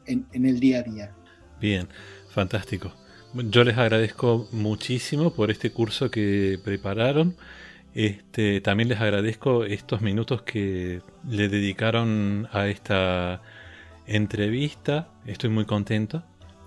en, 0.06 0.26
el 0.32 0.60
día 0.60 0.80
a 0.80 0.82
día. 0.82 1.14
Bien, 1.60 1.88
fantástico. 2.28 2.92
Yo 3.34 3.64
les 3.64 3.76
agradezco 3.76 4.48
muchísimo 4.52 5.34
por 5.34 5.50
este 5.50 5.70
curso 5.70 6.10
que 6.10 6.58
prepararon. 6.64 7.36
Este, 7.94 8.60
también 8.60 8.88
les 8.88 9.00
agradezco 9.00 9.64
estos 9.64 10.00
minutos 10.02 10.42
que 10.42 11.00
le 11.28 11.48
dedicaron 11.48 12.48
a 12.52 12.68
esta 12.68 13.42
entrevista. 14.06 15.08
Estoy 15.26 15.50
muy 15.50 15.64
contento. 15.64 16.22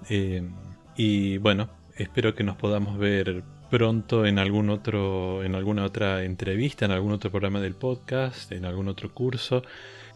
Eh, 0.10 0.48
y 0.96 1.38
bueno, 1.38 1.70
espero 1.96 2.36
que 2.36 2.44
nos 2.44 2.58
podamos 2.58 2.98
ver 2.98 3.44
pronto 3.70 4.26
en 4.26 4.40
algún 4.40 4.70
otro, 4.70 5.44
en 5.44 5.56
alguna 5.56 5.86
otra 5.86 6.24
entrevista, 6.24 6.86
en 6.86 6.92
algún 6.92 7.12
otro 7.12 7.30
programa 7.30 7.62
del 7.62 7.76
podcast, 7.76 8.52
en 8.52 8.66
algún 8.66 8.88
otro 8.88 9.14
curso 9.14 9.64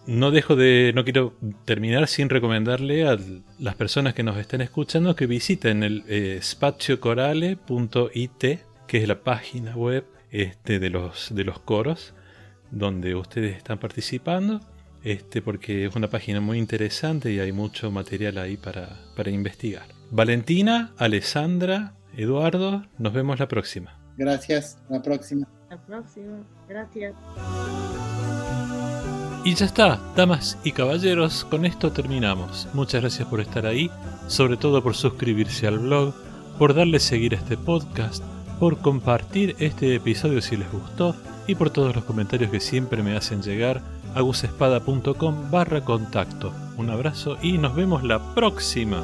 no 0.05 0.31
dejo 0.31 0.55
de, 0.55 0.91
no 0.95 1.03
quiero 1.03 1.33
terminar 1.65 2.07
sin 2.07 2.29
recomendarle 2.29 3.07
a 3.07 3.17
las 3.59 3.75
personas 3.75 4.13
que 4.13 4.23
nos 4.23 4.37
estén 4.37 4.61
escuchando 4.61 5.15
que 5.15 5.27
visiten 5.27 5.83
el 5.83 6.03
eh, 6.07 6.39
spaciocorale.it, 6.41 8.59
que 8.87 8.97
es 8.97 9.07
la 9.07 9.23
página 9.23 9.75
web 9.75 10.05
este, 10.31 10.79
de, 10.79 10.89
los, 10.89 11.33
de 11.33 11.43
los 11.43 11.59
coros, 11.59 12.13
donde 12.71 13.15
ustedes 13.15 13.55
están 13.55 13.79
participando, 13.79 14.61
este, 15.03 15.41
porque 15.41 15.85
es 15.85 15.95
una 15.95 16.09
página 16.09 16.41
muy 16.41 16.57
interesante 16.57 17.31
y 17.31 17.39
hay 17.39 17.51
mucho 17.51 17.91
material 17.91 18.37
ahí 18.37 18.57
para, 18.57 18.99
para 19.15 19.29
investigar. 19.29 19.85
Valentina, 20.11 20.93
Alessandra, 20.97 21.93
Eduardo, 22.15 22.85
nos 22.97 23.13
vemos 23.13 23.39
la 23.39 23.47
próxima. 23.47 23.99
Gracias, 24.17 24.77
la 24.89 25.01
próxima. 25.01 25.47
La 25.69 25.77
próxima. 25.77 26.43
Gracias. 26.67 27.13
Y 29.45 29.55
ya 29.55 29.65
está, 29.65 29.99
damas 30.15 30.57
y 30.63 30.71
caballeros, 30.71 31.43
con 31.43 31.65
esto 31.65 31.91
terminamos. 31.91 32.69
Muchas 32.73 33.01
gracias 33.01 33.27
por 33.27 33.41
estar 33.41 33.65
ahí, 33.65 33.91
sobre 34.27 34.55
todo 34.55 34.81
por 34.81 34.95
suscribirse 34.95 35.67
al 35.67 35.79
blog, 35.79 36.13
por 36.57 36.73
darle 36.73 36.99
seguir 37.01 37.35
a 37.35 37.39
este 37.39 37.57
podcast, 37.57 38.23
por 38.57 38.77
compartir 38.77 39.57
este 39.59 39.95
episodio 39.95 40.41
si 40.41 40.55
les 40.55 40.71
gustó 40.71 41.13
y 41.45 41.55
por 41.55 41.71
todos 41.71 41.93
los 41.93 42.05
comentarios 42.05 42.51
que 42.51 42.61
siempre 42.61 43.03
me 43.03 43.17
hacen 43.17 43.41
llegar 43.41 43.81
a 44.15 44.21
gusespada.com 44.21 45.51
barra 45.51 45.83
contacto. 45.83 46.53
Un 46.77 46.89
abrazo 46.89 47.37
y 47.41 47.57
nos 47.57 47.75
vemos 47.75 48.03
la 48.03 48.33
próxima. 48.33 49.03